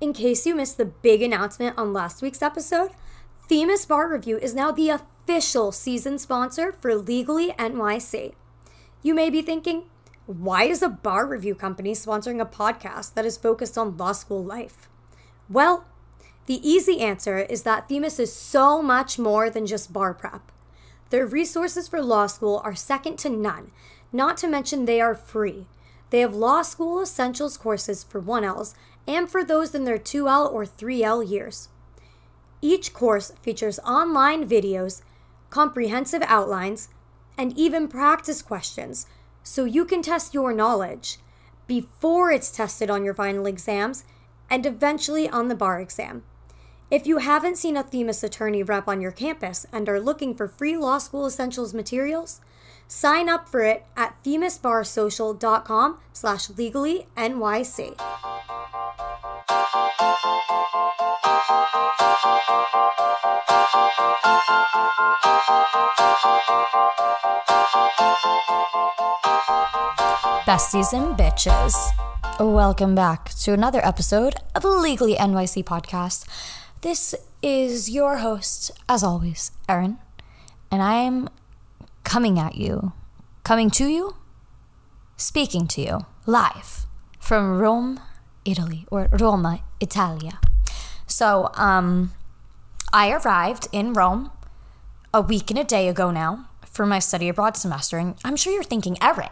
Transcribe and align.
In 0.00 0.12
case 0.12 0.46
you 0.46 0.54
missed 0.54 0.76
the 0.76 0.84
big 0.84 1.22
announcement 1.22 1.76
on 1.76 1.92
last 1.92 2.22
week's 2.22 2.40
episode, 2.40 2.92
Themis 3.48 3.84
Bar 3.84 4.08
Review 4.08 4.38
is 4.38 4.54
now 4.54 4.70
the 4.70 4.90
official 4.90 5.72
season 5.72 6.20
sponsor 6.20 6.70
for 6.70 6.94
Legally 6.94 7.48
NYC. 7.58 8.34
You 9.02 9.12
may 9.12 9.28
be 9.28 9.42
thinking, 9.42 9.84
why 10.26 10.64
is 10.64 10.82
a 10.82 10.88
bar 10.88 11.26
review 11.26 11.56
company 11.56 11.94
sponsoring 11.94 12.40
a 12.40 12.46
podcast 12.46 13.14
that 13.14 13.24
is 13.24 13.36
focused 13.36 13.76
on 13.76 13.96
law 13.96 14.12
school 14.12 14.44
life? 14.44 14.88
Well, 15.48 15.84
the 16.46 16.60
easy 16.68 17.00
answer 17.00 17.38
is 17.38 17.64
that 17.64 17.88
Themis 17.88 18.20
is 18.20 18.32
so 18.32 18.80
much 18.80 19.18
more 19.18 19.50
than 19.50 19.66
just 19.66 19.92
bar 19.92 20.14
prep. 20.14 20.52
Their 21.10 21.26
resources 21.26 21.88
for 21.88 22.00
law 22.00 22.28
school 22.28 22.62
are 22.64 22.74
second 22.76 23.18
to 23.20 23.30
none, 23.30 23.72
not 24.12 24.36
to 24.38 24.46
mention 24.46 24.84
they 24.84 25.00
are 25.00 25.16
free. 25.16 25.66
They 26.10 26.20
have 26.20 26.34
law 26.34 26.62
school 26.62 27.02
essentials 27.02 27.56
courses 27.56 28.04
for 28.04 28.22
1Ls 28.22 28.74
and 29.08 29.28
for 29.30 29.42
those 29.42 29.74
in 29.74 29.84
their 29.84 29.98
2L 29.98 30.52
or 30.52 30.64
3L 30.64 31.28
years. 31.28 31.70
Each 32.60 32.92
course 32.92 33.32
features 33.42 33.78
online 33.80 34.46
videos, 34.46 35.00
comprehensive 35.48 36.22
outlines, 36.26 36.90
and 37.38 37.56
even 37.56 37.88
practice 37.88 38.42
questions 38.42 39.06
so 39.42 39.64
you 39.64 39.86
can 39.86 40.02
test 40.02 40.34
your 40.34 40.52
knowledge 40.52 41.18
before 41.66 42.30
it's 42.30 42.50
tested 42.50 42.90
on 42.90 43.04
your 43.04 43.14
final 43.14 43.46
exams 43.46 44.04
and 44.50 44.66
eventually 44.66 45.28
on 45.28 45.48
the 45.48 45.54
bar 45.54 45.80
exam. 45.80 46.22
If 46.90 47.06
you 47.06 47.18
haven't 47.18 47.58
seen 47.58 47.76
a 47.76 47.82
Themis 47.82 48.22
attorney 48.24 48.62
rep 48.62 48.88
on 48.88 49.00
your 49.00 49.12
campus 49.12 49.66
and 49.72 49.88
are 49.88 50.00
looking 50.00 50.34
for 50.34 50.48
free 50.48 50.76
law 50.76 50.98
school 50.98 51.26
essentials 51.26 51.72
materials, 51.72 52.40
sign 52.88 53.28
up 53.28 53.48
for 53.48 53.60
it 53.60 53.84
at 53.96 54.16
themisbarsocial.com 54.24 55.98
slash 56.12 56.50
legally 56.50 57.06
NYC. 57.16 57.94
Besties 70.46 70.94
and 70.94 71.14
bitches. 71.16 71.74
Welcome 72.40 72.94
back 72.94 73.28
to 73.44 73.52
another 73.52 73.84
episode 73.84 74.36
of 74.54 74.62
the 74.62 74.70
Legally 74.70 75.14
NYC 75.14 75.62
podcast. 75.62 76.24
This 76.80 77.14
is 77.42 77.90
your 77.90 78.18
host, 78.18 78.70
as 78.88 79.02
always, 79.02 79.50
Erin, 79.68 79.98
and 80.70 80.80
I 80.80 80.94
am 80.94 81.28
coming 82.04 82.38
at 82.38 82.56
you, 82.56 82.92
coming 83.44 83.70
to 83.70 83.86
you, 83.86 84.16
speaking 85.16 85.66
to 85.68 85.80
you 85.80 86.06
live 86.26 86.86
from 87.18 87.58
Rome, 87.58 88.00
Italy, 88.44 88.86
or 88.90 89.08
Roma, 89.12 89.60
Italia. 89.80 90.40
So, 91.06 91.50
um, 91.54 92.12
I 92.92 93.10
arrived 93.10 93.68
in 93.72 93.92
Rome 93.92 94.30
a 95.12 95.20
week 95.20 95.50
and 95.50 95.58
a 95.58 95.64
day 95.64 95.88
ago 95.88 96.10
now 96.10 96.48
for 96.66 96.86
my 96.86 96.98
study 96.98 97.28
abroad 97.28 97.56
semester, 97.56 97.98
and 97.98 98.16
I'm 98.24 98.36
sure 98.36 98.52
you're 98.52 98.62
thinking, 98.62 98.96
Erin, 99.02 99.30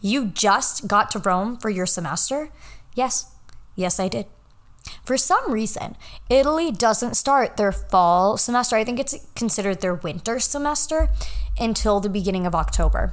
you 0.00 0.26
just 0.26 0.86
got 0.86 1.10
to 1.10 1.18
Rome 1.18 1.56
for 1.56 1.68
your 1.68 1.86
semester? 1.86 2.50
Yes, 2.94 3.32
yes, 3.74 3.98
I 3.98 4.08
did. 4.08 4.26
For 5.04 5.16
some 5.16 5.52
reason, 5.52 5.96
Italy 6.28 6.70
doesn't 6.70 7.14
start 7.14 7.56
their 7.56 7.72
fall 7.72 8.36
semester. 8.36 8.76
I 8.76 8.84
think 8.84 8.98
it's 8.98 9.16
considered 9.34 9.80
their 9.80 9.94
winter 9.94 10.38
semester 10.40 11.08
until 11.58 12.00
the 12.00 12.08
beginning 12.08 12.46
of 12.46 12.54
October. 12.54 13.12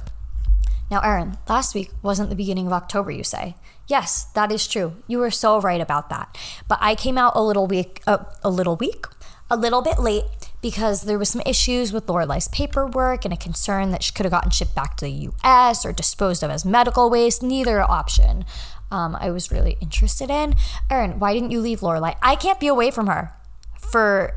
Now, 0.90 1.00
Erin, 1.00 1.38
last 1.48 1.74
week 1.74 1.90
wasn't 2.02 2.30
the 2.30 2.36
beginning 2.36 2.66
of 2.66 2.72
October, 2.72 3.10
you 3.10 3.24
say. 3.24 3.56
Yes, 3.86 4.24
that 4.34 4.52
is 4.52 4.66
true. 4.66 4.94
You 5.06 5.18
were 5.18 5.30
so 5.30 5.60
right 5.60 5.80
about 5.80 6.08
that. 6.10 6.36
But 6.68 6.78
I 6.80 6.94
came 6.94 7.18
out 7.18 7.32
a 7.34 7.42
little 7.42 7.66
week, 7.66 8.02
uh, 8.06 8.24
a 8.42 8.50
little 8.50 8.76
week, 8.76 9.06
a 9.50 9.56
little 9.56 9.82
bit 9.82 9.98
late 9.98 10.24
because 10.64 11.02
there 11.02 11.18
was 11.18 11.28
some 11.28 11.42
issues 11.44 11.92
with 11.92 12.06
Lorelai's 12.06 12.48
paperwork 12.48 13.26
and 13.26 13.34
a 13.34 13.36
concern 13.36 13.90
that 13.90 14.02
she 14.02 14.14
could 14.14 14.24
have 14.24 14.32
gotten 14.32 14.50
shipped 14.50 14.74
back 14.74 14.96
to 14.96 15.04
the 15.04 15.10
U.S. 15.10 15.84
or 15.84 15.92
disposed 15.92 16.42
of 16.42 16.50
as 16.50 16.64
medical 16.64 17.10
waste. 17.10 17.42
Neither 17.42 17.82
option 17.82 18.46
um, 18.90 19.14
I 19.20 19.30
was 19.30 19.50
really 19.50 19.76
interested 19.82 20.30
in. 20.30 20.54
Erin, 20.88 21.18
why 21.18 21.34
didn't 21.34 21.50
you 21.50 21.60
leave 21.60 21.80
Lorelai? 21.80 22.16
I 22.22 22.34
can't 22.34 22.58
be 22.58 22.66
away 22.66 22.90
from 22.90 23.08
her 23.08 23.34
for 23.78 24.32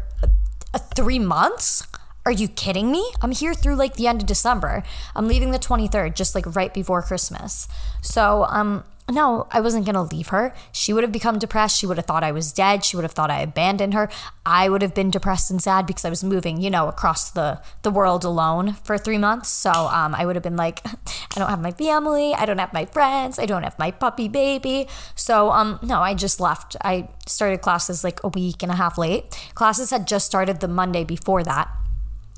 three 0.95 1.17
months. 1.17 1.87
Are 2.25 2.31
you 2.33 2.49
kidding 2.49 2.91
me? 2.91 3.09
I'm 3.21 3.31
here 3.31 3.53
through 3.53 3.75
like 3.75 3.93
the 3.93 4.07
end 4.07 4.19
of 4.19 4.27
December. 4.27 4.83
I'm 5.15 5.29
leaving 5.29 5.51
the 5.51 5.59
23rd, 5.59 6.13
just 6.13 6.35
like 6.35 6.57
right 6.57 6.73
before 6.73 7.01
Christmas. 7.03 7.69
So, 8.01 8.43
um, 8.49 8.83
no, 9.09 9.47
I 9.51 9.61
wasn't 9.61 9.85
going 9.85 9.95
to 9.95 10.01
leave 10.01 10.27
her. 10.29 10.53
She 10.73 10.91
would 10.91 11.03
have 11.03 11.13
become 11.13 11.39
depressed. 11.39 11.77
She 11.77 11.85
would 11.85 11.95
have 11.95 12.05
thought 12.05 12.25
I 12.25 12.33
was 12.33 12.51
dead. 12.51 12.83
She 12.83 12.97
would 12.97 13.03
have 13.03 13.13
thought 13.13 13.31
I 13.31 13.39
abandoned 13.39 13.93
her. 13.93 14.09
I 14.45 14.67
would 14.67 14.81
have 14.81 14.93
been 14.93 15.11
depressed 15.11 15.49
and 15.49 15.61
sad 15.61 15.85
because 15.85 16.03
I 16.03 16.09
was 16.09 16.25
moving, 16.25 16.61
you 16.61 16.69
know, 16.69 16.89
across 16.89 17.31
the, 17.31 17.61
the 17.83 17.91
world 17.91 18.25
alone 18.25 18.73
for 18.83 18.97
three 18.97 19.17
months. 19.17 19.47
So 19.49 19.71
um, 19.71 20.13
I 20.13 20.25
would 20.25 20.35
have 20.35 20.43
been 20.43 20.57
like, 20.57 20.85
I 20.85 21.39
don't 21.39 21.49
have 21.49 21.61
my 21.61 21.71
family. 21.71 22.33
I 22.33 22.45
don't 22.45 22.57
have 22.57 22.73
my 22.73 22.83
friends. 22.83 23.39
I 23.39 23.45
don't 23.45 23.63
have 23.63 23.79
my 23.79 23.91
puppy 23.91 24.27
baby. 24.27 24.87
So 25.15 25.51
um, 25.51 25.79
no, 25.81 26.01
I 26.01 26.13
just 26.13 26.41
left. 26.41 26.75
I 26.81 27.07
started 27.25 27.61
classes 27.61 28.03
like 28.03 28.21
a 28.25 28.27
week 28.27 28.61
and 28.61 28.71
a 28.71 28.75
half 28.75 28.97
late. 28.97 29.31
Classes 29.53 29.89
had 29.89 30.05
just 30.05 30.25
started 30.25 30.59
the 30.59 30.67
Monday 30.67 31.05
before 31.05 31.43
that. 31.43 31.69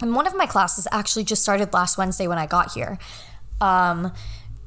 And 0.02 0.16
one 0.16 0.28
of 0.28 0.36
my 0.36 0.46
classes 0.46 0.88
actually 0.92 1.24
just 1.24 1.42
started 1.42 1.74
last 1.74 1.98
Wednesday 1.98 2.28
when 2.28 2.38
I 2.38 2.46
got 2.46 2.74
here. 2.74 3.00
Um, 3.60 4.14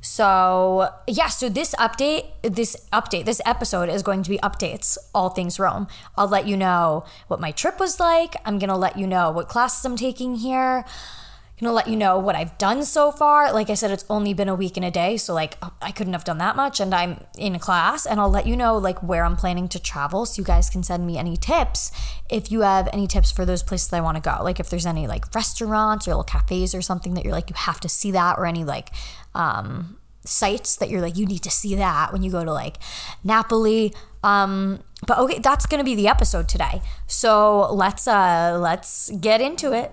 so 0.05 0.89
yeah, 1.07 1.29
so 1.29 1.49
this 1.49 1.77
update, 1.79 2.27
this 2.43 2.77
update, 2.93 3.25
this 3.25 3.41
episode 3.47 3.89
is 3.89 4.03
going 4.03 4.25
to 4.25 4.31
be 4.31 4.39
updates, 4.39 4.99
all 5.15 5.31
things 5.31 5.61
Rome. 5.61 5.87
I'll 6.17 6.27
let 6.27 6.49
you 6.49 6.57
know 6.57 7.05
what 7.29 7.41
my 7.41 7.53
trip 7.53 7.79
was 7.79 8.01
like. 8.01 8.35
I'm 8.45 8.59
gonna 8.59 8.77
let 8.77 8.99
you 8.99 9.07
know 9.07 9.31
what 9.31 9.49
classes 9.49 9.85
I'm 9.85 9.97
taking 9.97 10.35
here. 10.35 10.85
I'm 10.85 11.67
gonna 11.67 11.77
let 11.77 11.87
you 11.87 11.95
know 11.95 12.19
what 12.19 12.35
I've 12.35 12.59
done 12.59 12.85
so 12.85 13.13
far. 13.13 13.53
Like 13.53 13.71
I 13.71 13.75
said, 13.75 13.93
it's 13.93 14.05
only 14.11 14.35
been 14.35 14.49
a 14.49 14.57
week 14.57 14.77
and 14.77 14.85
a 14.85 14.91
day, 14.91 15.17
so 15.17 15.33
like 15.35 15.57
I 15.81 15.93
couldn't 15.93 16.15
have 16.15 16.25
done 16.25 16.39
that 16.39 16.57
much, 16.57 16.81
and 16.81 16.93
I'm 16.93 17.25
in 17.39 17.57
class. 17.61 18.05
And 18.05 18.19
I'll 18.19 18.29
let 18.29 18.49
you 18.49 18.57
know 18.57 18.77
like 18.79 19.01
where 19.05 19.25
I'm 19.25 19.37
planning 19.37 19.69
to 19.69 19.79
travel, 19.79 20.27
so 20.27 20.41
you 20.41 20.45
guys 20.45 20.69
can 20.69 20.83
send 20.83 21.07
me 21.07 21.17
any 21.17 21.37
tips 21.37 21.93
if 22.29 22.51
you 22.51 22.63
have 22.63 22.89
any 22.93 23.07
tips 23.07 23.31
for 23.31 23.47
those 23.47 23.63
places 23.63 23.93
I 23.93 24.01
want 24.01 24.17
to 24.17 24.21
go. 24.21 24.43
Like 24.43 24.59
if 24.59 24.69
there's 24.69 24.87
any 24.87 25.07
like 25.07 25.33
restaurants 25.33 26.09
or 26.09 26.11
little 26.11 26.25
cafes 26.25 26.75
or 26.75 26.83
something 26.83 27.15
that 27.15 27.23
you're 27.23 27.33
like 27.33 27.49
you 27.49 27.57
have 27.57 27.79
to 27.81 27.89
see 27.89 28.11
that, 28.11 28.37
or 28.39 28.47
any 28.47 28.65
like 28.65 28.89
um, 29.35 29.99
sites 30.25 30.77
that 30.77 30.89
you're 30.89 31.01
like 31.01 31.17
you 31.17 31.27
need 31.27 31.43
to 31.43 31.51
see 31.51 31.75
that 31.75 32.13
when 32.13 32.23
you 32.23 32.31
go 32.31 32.45
to 32.45 32.53
like 32.53 32.79
Napoli. 33.25 33.93
Um, 34.23 34.83
but 35.07 35.19
okay, 35.19 35.39
that's 35.41 35.67
gonna 35.67 35.85
be 35.85 35.95
the 35.95 36.09
episode 36.09 36.49
today. 36.49 36.81
So 37.07 37.73
let's 37.73 38.07
uh 38.07 38.59
let's 38.61 39.11
get 39.21 39.41
into 39.41 39.73
it. 39.73 39.93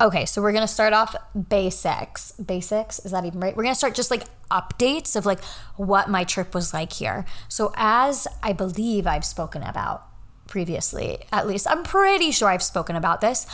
Okay, 0.00 0.24
so 0.26 0.40
we're 0.42 0.52
gonna 0.52 0.66
start 0.66 0.92
off 0.92 1.14
basics. 1.48 2.32
Basics, 2.32 2.98
is 3.00 3.12
that 3.12 3.24
even 3.24 3.40
right? 3.40 3.56
We're 3.56 3.62
gonna 3.62 3.74
start 3.74 3.94
just 3.94 4.10
like 4.10 4.24
updates 4.50 5.14
of 5.16 5.26
like 5.26 5.42
what 5.76 6.08
my 6.08 6.24
trip 6.24 6.54
was 6.54 6.72
like 6.72 6.92
here. 6.92 7.24
So, 7.48 7.72
as 7.76 8.26
I 8.42 8.52
believe 8.52 9.06
I've 9.06 9.24
spoken 9.24 9.62
about 9.62 10.06
previously, 10.46 11.18
at 11.30 11.46
least 11.46 11.66
I'm 11.68 11.82
pretty 11.82 12.30
sure 12.30 12.48
I've 12.48 12.62
spoken 12.62 12.96
about 12.96 13.20
this. 13.20 13.46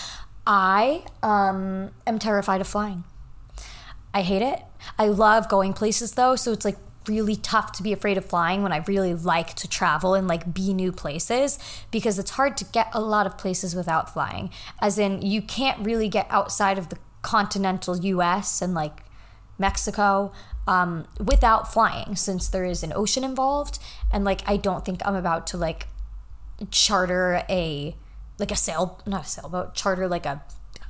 I 0.46 1.04
um, 1.22 1.90
am 2.06 2.18
terrified 2.18 2.60
of 2.60 2.66
flying. 2.66 3.04
I 4.14 4.22
hate 4.22 4.42
it. 4.42 4.62
I 4.98 5.08
love 5.08 5.48
going 5.48 5.74
places 5.74 6.12
though, 6.12 6.36
so 6.36 6.52
it's 6.52 6.64
like 6.64 6.78
really 7.06 7.36
tough 7.36 7.72
to 7.72 7.82
be 7.82 7.92
afraid 7.92 8.18
of 8.18 8.24
flying 8.24 8.62
when 8.62 8.72
I 8.72 8.78
really 8.86 9.14
like 9.14 9.54
to 9.54 9.68
travel 9.68 10.14
and 10.14 10.28
like 10.28 10.52
be 10.52 10.74
new 10.74 10.92
places 10.92 11.58
because 11.90 12.18
it's 12.18 12.32
hard 12.32 12.56
to 12.58 12.64
get 12.64 12.88
a 12.92 13.00
lot 13.00 13.26
of 13.26 13.38
places 13.38 13.74
without 13.74 14.12
flying. 14.12 14.50
As 14.80 14.98
in, 14.98 15.22
you 15.22 15.40
can't 15.42 15.84
really 15.84 16.08
get 16.08 16.26
outside 16.30 16.78
of 16.78 16.88
the 16.88 16.98
continental 17.22 17.96
US 17.96 18.60
and 18.60 18.74
like 18.74 19.00
Mexico 19.58 20.32
um, 20.66 21.06
without 21.18 21.72
flying 21.72 22.14
since 22.14 22.48
there 22.48 22.64
is 22.64 22.82
an 22.82 22.92
ocean 22.94 23.24
involved. 23.24 23.78
And 24.12 24.24
like, 24.24 24.48
I 24.48 24.56
don't 24.56 24.84
think 24.84 25.00
I'm 25.04 25.14
about 25.14 25.46
to 25.48 25.56
like 25.56 25.88
charter 26.70 27.42
a 27.48 27.96
like 28.38 28.50
a 28.50 28.56
sail 28.56 29.00
not 29.06 29.24
a 29.24 29.28
sailboat 29.28 29.74
charter 29.74 30.08
like 30.08 30.26
a 30.26 30.42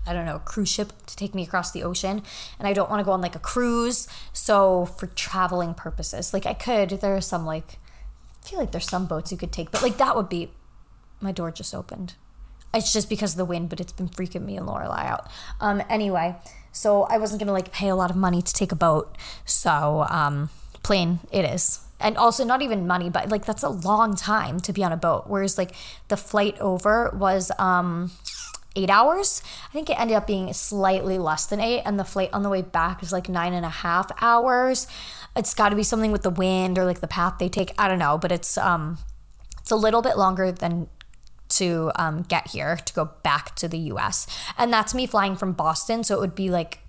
I 0.09 0.13
don't 0.13 0.25
know, 0.25 0.37
a 0.37 0.41
cruise 0.41 0.69
ship 0.69 0.93
to 1.07 1.17
take 1.17 1.35
me 1.35 1.43
across 1.43 1.71
the 1.71 1.83
ocean. 1.83 2.23
And 2.59 2.67
I 2.67 2.73
don't 2.73 2.89
want 2.89 3.01
to 3.01 3.05
go 3.05 3.13
on 3.13 3.21
like 3.21 3.35
a 3.35 3.41
cruise. 3.41 4.09
So 4.33 4.87
for 4.87 5.07
traveling 5.09 5.75
purposes, 5.75 6.33
like 6.33 6.47
I 6.47 6.55
could, 6.55 6.91
there 6.91 7.15
are 7.15 7.21
some 7.21 7.45
like, 7.45 7.79
I 8.45 8.49
feel 8.49 8.59
like 8.59 8.73
there's 8.73 8.89
some 8.89 9.07
boats 9.07 9.31
you 9.31 9.39
could 9.39 9.53
take, 9.53 9.71
but 9.71 9.83
like 9.83 9.99
that 9.99 10.17
would 10.17 10.29
be, 10.29 10.51
my 11.21 11.33
door 11.33 11.51
just 11.51 11.75
opened. 11.75 12.15
It's 12.73 12.93
just 12.93 13.09
because 13.09 13.33
of 13.33 13.39
the 13.39 13.45
wind, 13.45 13.71
but 13.71 13.81
it's 13.81 13.93
been 13.93 14.09
freaking 14.09 14.45
me 14.45 14.57
and 14.57 14.67
Lorelai 14.67 15.05
out. 15.07 15.31
Um, 15.61 15.83
anyway, 15.89 16.37
so 16.71 17.05
I 17.05 17.19
wasn't 17.19 17.41
gonna 17.41 17.53
like 17.53 17.73
pay 17.73 17.89
a 17.89 17.97
lot 17.97 18.11
of 18.11 18.17
money 18.17 18.43
to 18.43 18.53
take 18.53 18.73
a 18.73 18.77
boat. 18.77 19.17
So 19.45 20.07
um, 20.09 20.51
plane 20.83 21.19
it 21.31 21.45
is 21.45 21.81
and 22.01 22.17
also 22.17 22.45
not 22.45 22.63
even 22.63 22.87
money 22.87 23.11
but 23.11 23.29
like 23.29 23.45
that's 23.45 23.63
a 23.63 23.69
long 23.69 24.15
time 24.15 24.61
to 24.61 24.73
be 24.73 24.85
on 24.85 24.93
a 24.93 24.97
boat 24.97 25.25
whereas 25.27 25.59
like 25.59 25.73
the 26.09 26.17
flight 26.17 26.59
over 26.61 27.11
was 27.15 27.51
um 27.59 28.11
eight 28.79 28.91
hours. 28.91 29.43
I 29.69 29.73
think 29.73 29.91
it 29.91 29.99
ended 29.99 30.17
up 30.17 30.27
being 30.27 30.53
slightly 30.53 31.19
less 31.19 31.47
than 31.47 31.61
eight 31.61 31.83
and 31.85 31.99
the 31.99 32.05
flight 32.05 32.31
on 32.33 32.43
the 32.43 32.49
way 32.49 32.63
back 32.63 33.03
is 33.03 33.13
like 33.13 33.29
nine 33.29 33.53
and 33.53 33.67
a 33.67 33.71
half 33.71 34.11
hours. 34.21 34.87
It's 35.37 35.55
got 35.55 35.71
to 35.71 35.77
be 35.77 35.83
something 35.83 36.13
with 36.13 36.23
the 36.23 36.31
wind 36.31 36.79
or 36.79 36.85
like 36.85 37.01
the 37.01 37.09
path 37.09 37.35
they 37.39 37.49
take. 37.49 37.73
I 37.79 37.89
don't 37.89 37.99
know 37.99 38.17
but 38.19 38.33
it's 38.33 38.57
um 38.57 38.99
it's 39.61 39.71
a 39.71 39.77
little 39.77 40.03
bit 40.03 40.17
longer 40.17 40.51
than 40.53 40.89
to 41.51 41.91
um, 41.97 42.23
get 42.23 42.49
here 42.49 42.77
to 42.77 42.93
go 42.93 43.07
back 43.23 43.55
to 43.57 43.69
the 43.69 43.79
us 43.79 44.27
and 44.59 44.71
that's 44.71 44.95
me 44.95 45.07
flying 45.07 45.35
from 45.35 45.53
boston 45.53 46.05
so 46.05 46.15
it 46.15 46.21
would 46.21 46.35
be 46.35 46.51
like 46.51 46.81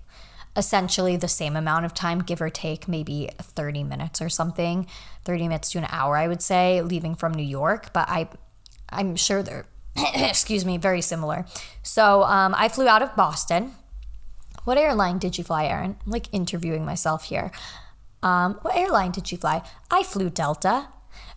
essentially 0.56 1.16
the 1.16 1.28
same 1.28 1.56
amount 1.56 1.84
of 1.84 1.94
time, 1.94 2.20
give 2.20 2.40
or 2.40 2.50
take 2.50 2.88
maybe 2.88 3.30
30 3.40 3.84
minutes 3.84 4.20
or 4.20 4.28
something, 4.28 4.86
30 5.24 5.44
minutes 5.44 5.70
to 5.72 5.78
an 5.78 5.86
hour, 5.90 6.16
I 6.16 6.28
would 6.28 6.42
say, 6.42 6.82
leaving 6.82 7.14
from 7.14 7.32
New 7.32 7.44
York. 7.44 7.92
But 7.92 8.08
I, 8.08 8.28
I'm 8.90 9.16
sure 9.16 9.42
they're, 9.42 9.66
excuse 10.14 10.64
me, 10.64 10.76
very 10.76 11.02
similar. 11.02 11.46
So 11.82 12.22
um, 12.24 12.54
I 12.56 12.68
flew 12.68 12.88
out 12.88 13.02
of 13.02 13.14
Boston. 13.16 13.72
What 14.64 14.78
airline 14.78 15.18
did 15.18 15.38
you 15.38 15.44
fly, 15.44 15.66
Erin? 15.66 15.96
I'm 16.04 16.12
like 16.12 16.26
interviewing 16.32 16.84
myself 16.84 17.24
here. 17.24 17.50
Um, 18.22 18.58
what 18.62 18.76
airline 18.76 19.12
did 19.12 19.32
you 19.32 19.38
fly? 19.38 19.62
I 19.90 20.02
flew 20.02 20.30
Delta. 20.30 20.88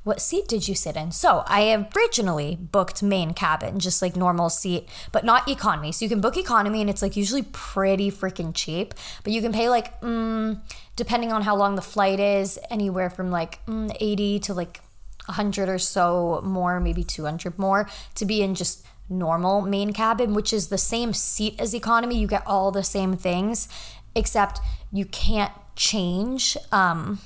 What 0.03 0.21
seat 0.21 0.49
did 0.49 0.67
you 0.67 0.75
sit 0.75 0.97
in? 0.97 1.13
So 1.13 1.43
I 1.47 1.87
originally 1.95 2.57
booked 2.57 3.01
main 3.01 3.33
cabin, 3.33 3.79
just 3.79 4.01
like 4.01 4.17
normal 4.17 4.49
seat, 4.49 4.89
but 5.13 5.23
not 5.23 5.47
economy. 5.47 5.93
So 5.93 6.03
you 6.03 6.09
can 6.09 6.19
book 6.19 6.35
economy 6.35 6.81
and 6.81 6.89
it's 6.89 7.01
like 7.01 7.15
usually 7.15 7.43
pretty 7.53 8.11
freaking 8.11 8.51
cheap, 8.53 8.93
but 9.23 9.31
you 9.31 9.41
can 9.41 9.53
pay 9.53 9.69
like, 9.69 9.99
mm, 10.01 10.59
depending 10.97 11.31
on 11.31 11.43
how 11.43 11.55
long 11.55 11.75
the 11.75 11.81
flight 11.81 12.19
is, 12.19 12.59
anywhere 12.69 13.09
from 13.09 13.31
like 13.31 13.65
mm, 13.65 13.95
80 13.97 14.39
to 14.39 14.53
like 14.53 14.81
100 15.25 15.69
or 15.69 15.79
so 15.79 16.41
more, 16.43 16.79
maybe 16.79 17.03
200 17.03 17.57
more 17.57 17.87
to 18.15 18.25
be 18.25 18.41
in 18.41 18.55
just 18.55 18.85
normal 19.09 19.61
main 19.61 19.93
cabin, 19.93 20.33
which 20.33 20.53
is 20.53 20.67
the 20.67 20.77
same 20.77 21.13
seat 21.13 21.55
as 21.59 21.73
economy. 21.73 22.17
You 22.17 22.27
get 22.27 22.45
all 22.45 22.71
the 22.71 22.83
same 22.83 23.15
things, 23.15 23.67
except 24.15 24.59
you 24.91 25.05
can't 25.05 25.51
change. 25.75 26.57
Um, 26.71 27.19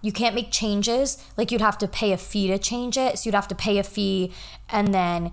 you 0.00 0.12
can't 0.12 0.34
make 0.34 0.50
changes. 0.50 1.22
Like 1.36 1.50
you'd 1.50 1.60
have 1.60 1.78
to 1.78 1.88
pay 1.88 2.12
a 2.12 2.16
fee 2.16 2.48
to 2.48 2.58
change 2.58 2.96
it. 2.96 3.18
So 3.18 3.28
you'd 3.28 3.34
have 3.34 3.48
to 3.48 3.54
pay 3.54 3.78
a 3.78 3.82
fee 3.82 4.32
and 4.68 4.94
then 4.94 5.32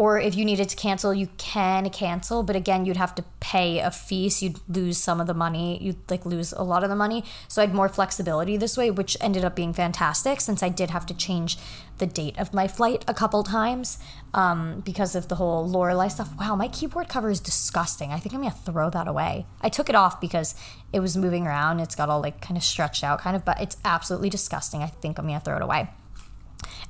or 0.00 0.18
if 0.18 0.34
you 0.34 0.46
needed 0.46 0.66
to 0.66 0.76
cancel, 0.76 1.12
you 1.12 1.28
can 1.36 1.90
cancel, 1.90 2.42
but 2.42 2.56
again, 2.56 2.86
you'd 2.86 2.96
have 2.96 3.14
to 3.16 3.22
pay 3.40 3.80
a 3.80 3.90
fee, 3.90 4.30
so 4.30 4.46
you'd 4.46 4.58
lose 4.66 4.96
some 4.96 5.20
of 5.20 5.26
the 5.26 5.34
money. 5.34 5.76
You'd 5.82 6.10
like 6.10 6.24
lose 6.24 6.54
a 6.54 6.62
lot 6.62 6.82
of 6.82 6.88
the 6.88 6.96
money. 6.96 7.22
So 7.48 7.60
I 7.60 7.66
had 7.66 7.74
more 7.74 7.86
flexibility 7.86 8.56
this 8.56 8.78
way, 8.78 8.90
which 8.90 9.14
ended 9.20 9.44
up 9.44 9.54
being 9.54 9.74
fantastic 9.74 10.40
since 10.40 10.62
I 10.62 10.70
did 10.70 10.88
have 10.88 11.04
to 11.04 11.12
change 11.12 11.58
the 11.98 12.06
date 12.06 12.38
of 12.38 12.54
my 12.54 12.66
flight 12.66 13.04
a 13.06 13.12
couple 13.12 13.42
times 13.42 13.98
um, 14.32 14.80
because 14.86 15.14
of 15.14 15.28
the 15.28 15.34
whole 15.34 15.68
Lorelai 15.68 16.10
stuff. 16.10 16.30
Wow, 16.40 16.56
my 16.56 16.68
keyboard 16.68 17.10
cover 17.10 17.28
is 17.28 17.38
disgusting. 17.38 18.10
I 18.10 18.18
think 18.18 18.34
I'm 18.34 18.40
gonna 18.40 18.54
throw 18.54 18.88
that 18.88 19.06
away. 19.06 19.44
I 19.60 19.68
took 19.68 19.90
it 19.90 19.94
off 19.94 20.18
because 20.18 20.54
it 20.94 21.00
was 21.00 21.14
moving 21.14 21.46
around. 21.46 21.78
It's 21.78 21.94
got 21.94 22.08
all 22.08 22.22
like 22.22 22.40
kind 22.40 22.56
of 22.56 22.64
stretched 22.64 23.04
out, 23.04 23.20
kind 23.20 23.36
of, 23.36 23.44
but 23.44 23.60
it's 23.60 23.76
absolutely 23.84 24.30
disgusting. 24.30 24.82
I 24.82 24.86
think 24.86 25.18
I'm 25.18 25.26
gonna 25.26 25.40
throw 25.40 25.56
it 25.56 25.62
away. 25.62 25.90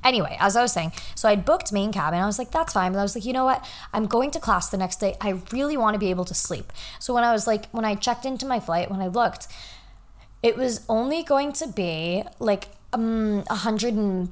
Anyway, 0.03 0.35
as 0.39 0.55
I 0.55 0.61
was 0.61 0.71
saying, 0.71 0.93
so 1.15 1.29
I'd 1.29 1.45
booked 1.45 1.71
main 1.71 1.91
cabin. 1.91 2.19
I 2.19 2.25
was 2.25 2.39
like, 2.39 2.51
that's 2.51 2.73
fine. 2.73 2.91
But 2.91 2.99
I 2.99 3.03
was 3.03 3.15
like, 3.15 3.25
you 3.25 3.33
know 3.33 3.45
what? 3.45 3.63
I'm 3.93 4.07
going 4.07 4.31
to 4.31 4.39
class 4.39 4.69
the 4.69 4.77
next 4.77 4.99
day. 4.99 5.15
I 5.21 5.41
really 5.51 5.77
want 5.77 5.93
to 5.93 5.99
be 5.99 6.09
able 6.09 6.25
to 6.25 6.33
sleep. 6.33 6.73
So 6.99 7.13
when 7.13 7.23
I 7.23 7.31
was 7.31 7.45
like, 7.45 7.69
when 7.69 7.85
I 7.85 7.95
checked 7.95 8.25
into 8.25 8.45
my 8.45 8.59
flight, 8.59 8.89
when 8.89 9.01
I 9.01 9.07
looked, 9.07 9.47
it 10.41 10.57
was 10.57 10.83
only 10.89 11.23
going 11.23 11.53
to 11.53 11.67
be 11.67 12.23
like 12.39 12.69
um, 12.93 13.43
$150, 13.43 14.29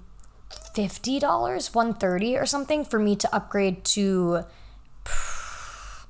130 1.75 2.37
or 2.37 2.45
something 2.45 2.83
for 2.83 2.99
me 2.99 3.15
to 3.15 3.35
upgrade 3.35 3.83
to 3.85 4.45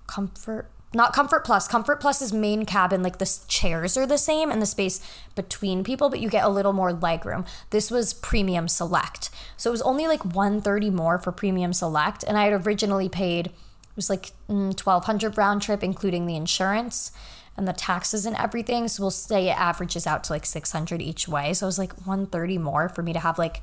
comfort 0.07 0.69
not 0.93 1.13
comfort 1.13 1.45
plus. 1.45 1.67
Comfort 1.67 1.99
plus 1.99 2.21
is 2.21 2.33
main 2.33 2.65
cabin 2.65 3.03
like 3.03 3.19
the 3.19 3.39
chairs 3.47 3.95
are 3.95 4.07
the 4.07 4.17
same 4.17 4.49
and 4.49 4.61
the 4.61 4.65
space 4.65 4.99
between 5.35 5.83
people 5.83 6.09
but 6.09 6.19
you 6.19 6.29
get 6.29 6.43
a 6.43 6.49
little 6.49 6.73
more 6.73 6.93
leg 6.93 7.25
room. 7.25 7.45
This 7.69 7.91
was 7.91 8.13
premium 8.13 8.67
select. 8.67 9.29
So 9.57 9.69
it 9.69 9.71
was 9.71 9.81
only 9.83 10.07
like 10.07 10.25
130 10.25 10.89
more 10.89 11.17
for 11.17 11.31
premium 11.31 11.73
select 11.73 12.23
and 12.23 12.37
i 12.37 12.45
had 12.45 12.65
originally 12.65 13.09
paid 13.09 13.47
it 13.47 13.95
was 13.95 14.09
like 14.09 14.31
1200 14.47 15.33
mm, 15.33 15.37
round 15.37 15.61
trip 15.61 15.83
including 15.83 16.25
the 16.25 16.35
insurance 16.35 17.11
and 17.59 17.67
the 17.67 17.73
taxes 17.73 18.25
and 18.25 18.37
everything. 18.37 18.87
So 18.87 19.03
we'll 19.03 19.11
say 19.11 19.49
it 19.49 19.59
averages 19.59 20.07
out 20.07 20.23
to 20.25 20.33
like 20.33 20.45
600 20.45 21.01
each 21.01 21.27
way. 21.27 21.53
So 21.53 21.65
it 21.65 21.67
was 21.67 21.77
like 21.77 21.93
130 22.05 22.57
more 22.57 22.87
for 22.87 23.03
me 23.03 23.11
to 23.11 23.19
have 23.19 23.37
like 23.37 23.61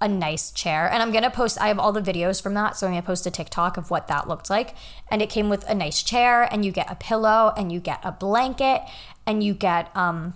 a 0.00 0.08
nice 0.08 0.50
chair. 0.50 0.90
And 0.90 1.02
I'm 1.02 1.10
gonna 1.10 1.30
post, 1.30 1.60
I 1.60 1.68
have 1.68 1.78
all 1.78 1.92
the 1.92 2.00
videos 2.00 2.42
from 2.42 2.54
that. 2.54 2.76
So 2.76 2.86
I'm 2.86 2.92
gonna 2.92 3.02
post 3.02 3.26
a 3.26 3.30
TikTok 3.30 3.76
of 3.76 3.90
what 3.90 4.08
that 4.08 4.28
looked 4.28 4.50
like. 4.50 4.74
And 5.10 5.20
it 5.20 5.30
came 5.30 5.48
with 5.48 5.68
a 5.68 5.74
nice 5.74 6.02
chair, 6.02 6.42
and 6.52 6.64
you 6.64 6.72
get 6.72 6.90
a 6.90 6.94
pillow, 6.94 7.52
and 7.56 7.72
you 7.72 7.80
get 7.80 8.00
a 8.04 8.12
blanket, 8.12 8.82
and 9.26 9.42
you 9.42 9.54
get 9.54 9.94
um, 9.96 10.34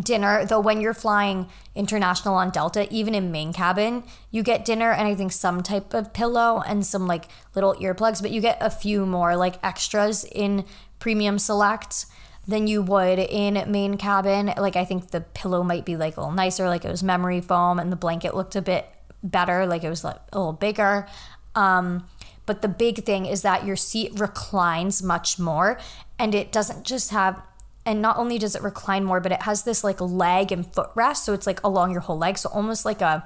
dinner. 0.00 0.44
Though 0.44 0.60
when 0.60 0.80
you're 0.80 0.94
flying 0.94 1.48
international 1.74 2.34
on 2.34 2.50
Delta, 2.50 2.92
even 2.92 3.14
in 3.14 3.30
main 3.30 3.52
cabin, 3.52 4.04
you 4.30 4.42
get 4.42 4.64
dinner 4.64 4.90
and 4.90 5.06
I 5.06 5.14
think 5.14 5.32
some 5.32 5.62
type 5.62 5.94
of 5.94 6.12
pillow 6.12 6.62
and 6.66 6.84
some 6.84 7.06
like 7.06 7.26
little 7.54 7.74
earplugs, 7.74 8.20
but 8.20 8.30
you 8.30 8.40
get 8.40 8.58
a 8.60 8.70
few 8.70 9.06
more 9.06 9.36
like 9.36 9.62
extras 9.62 10.24
in 10.24 10.64
premium 10.98 11.38
select 11.38 12.06
than 12.48 12.66
you 12.66 12.82
would 12.82 13.18
in 13.18 13.70
main 13.70 13.96
cabin. 13.96 14.52
Like 14.56 14.76
I 14.76 14.84
think 14.84 15.10
the 15.10 15.20
pillow 15.20 15.62
might 15.62 15.84
be 15.84 15.96
like 15.96 16.16
a 16.16 16.20
little 16.20 16.34
nicer, 16.34 16.68
like 16.68 16.84
it 16.84 16.90
was 16.90 17.02
memory 17.02 17.40
foam, 17.40 17.78
and 17.78 17.90
the 17.90 17.96
blanket 17.96 18.34
looked 18.34 18.56
a 18.56 18.62
bit 18.62 18.86
better, 19.22 19.66
like 19.66 19.82
it 19.82 19.88
was 19.88 20.04
like 20.04 20.20
a 20.32 20.38
little 20.38 20.52
bigger. 20.52 21.06
Um, 21.54 22.06
but 22.44 22.62
the 22.62 22.68
big 22.68 23.04
thing 23.04 23.26
is 23.26 23.42
that 23.42 23.66
your 23.66 23.76
seat 23.76 24.12
reclines 24.18 25.02
much 25.02 25.38
more, 25.38 25.78
and 26.18 26.34
it 26.34 26.52
doesn't 26.52 26.84
just 26.84 27.10
have. 27.10 27.42
And 27.84 28.02
not 28.02 28.16
only 28.16 28.36
does 28.36 28.56
it 28.56 28.62
recline 28.62 29.04
more, 29.04 29.20
but 29.20 29.30
it 29.30 29.42
has 29.42 29.62
this 29.62 29.84
like 29.84 30.00
leg 30.00 30.50
and 30.50 30.66
footrest, 30.66 31.18
so 31.18 31.32
it's 31.32 31.46
like 31.46 31.62
along 31.62 31.92
your 31.92 32.00
whole 32.00 32.18
leg, 32.18 32.36
so 32.36 32.48
almost 32.50 32.84
like 32.84 33.00
a 33.00 33.24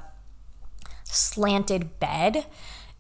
slanted 1.05 1.99
bed 1.99 2.47